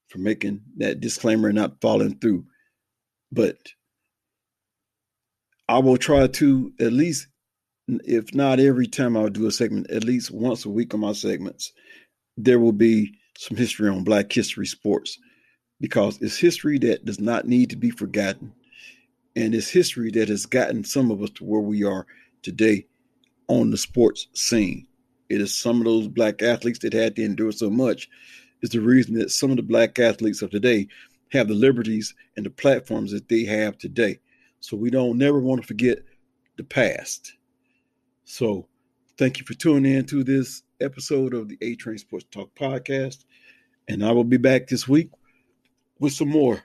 for 0.08 0.20
making 0.20 0.62
that 0.78 1.02
disclaimer 1.02 1.50
and 1.50 1.58
not 1.58 1.82
following 1.82 2.18
through. 2.20 2.46
But 3.32 3.58
I 5.68 5.80
will 5.80 5.98
try 5.98 6.28
to 6.28 6.74
at 6.80 6.94
least, 6.94 7.28
if 7.88 8.34
not 8.34 8.60
every 8.60 8.88
time 8.88 9.18
I'll 9.18 9.30
do 9.30 9.48
a 9.48 9.52
segment, 9.52 9.92
at 9.92 10.04
least 10.04 10.32
once 10.32 10.66
a 10.66 10.70
week 10.70 10.94
on 10.94 11.02
my 11.02 11.14
segments, 11.14 11.74
there 12.38 12.60
will 12.60 12.74
be 12.74 13.14
some 13.38 13.58
history 13.58 13.90
on 13.90 14.04
Black 14.04 14.32
History 14.32 14.68
Sports 14.68 15.18
because 15.84 16.18
it's 16.22 16.38
history 16.38 16.80
that 16.80 17.04
does 17.04 17.20
not 17.20 17.46
need 17.46 17.70
to 17.70 17.76
be 17.76 17.90
forgotten. 17.90 18.54
And 19.36 19.54
it's 19.54 19.68
history 19.68 20.12
that 20.12 20.30
has 20.30 20.46
gotten 20.46 20.86
some 20.86 21.12
of 21.12 21.22
us 21.22 21.32
to 21.32 21.44
where 21.44 21.60
we 21.60 21.84
are 21.84 22.08
today 22.42 22.86
on 23.50 23.70
the 23.70 23.76
sports 23.76 24.28
scene. 24.34 24.88
It 25.28 25.42
is 25.42 25.54
some 25.54 25.80
of 25.80 25.84
those 25.84 26.08
black 26.08 26.42
athletes 26.42 26.80
that 26.80 26.94
had 26.94 27.18
to 27.18 27.26
endure 27.26 27.52
so 27.52 27.70
much 27.70 28.10
is 28.62 28.70
the 28.70 28.80
reason 28.80 29.16
that 29.16 29.32
some 29.32 29.50
of 29.50 29.58
the 29.58 29.64
black 29.64 30.00
athletes 30.00 30.42
of 30.42 30.52
today 30.52 30.88
have 31.34 31.50
the 31.50 31.54
liberties 31.54 32.16
and 32.38 32.46
the 32.46 32.50
platforms 32.50 33.12
that 33.12 33.28
they 33.28 33.44
have 33.44 33.78
today. 33.78 34.22
So 34.62 34.78
we 34.78 34.90
don't 34.90 35.18
never 35.18 35.42
want 35.42 35.60
to 35.60 35.68
forget 35.68 35.98
the 36.56 36.64
past. 36.64 37.34
So 38.24 38.70
thank 39.18 39.38
you 39.38 39.46
for 39.46 39.54
tuning 39.54 39.96
in 39.96 40.06
to 40.06 40.24
this 40.24 40.64
episode 40.80 41.34
of 41.34 41.50
the 41.50 41.58
A 41.62 41.76
Train 41.76 41.98
Sports 41.98 42.28
Talk 42.32 42.56
podcast. 42.56 43.26
And 43.90 44.02
I 44.06 44.14
will 44.14 44.24
be 44.24 44.38
back 44.38 44.68
this 44.68 44.88
week 44.88 45.10
with 46.04 46.14
some 46.14 46.30
more. 46.30 46.62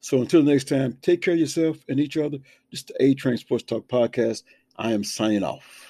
So 0.00 0.20
until 0.20 0.42
next 0.42 0.68
time, 0.68 0.96
take 1.02 1.22
care 1.22 1.34
of 1.34 1.40
yourself 1.40 1.78
and 1.88 1.98
each 1.98 2.16
other. 2.16 2.38
This 2.70 2.80
is 2.80 2.84
the 2.84 3.02
A 3.02 3.14
Train 3.14 3.38
Sports 3.38 3.64
Talk 3.64 3.88
podcast. 3.88 4.42
I 4.76 4.92
am 4.92 5.02
signing 5.02 5.42
off. 5.42 5.87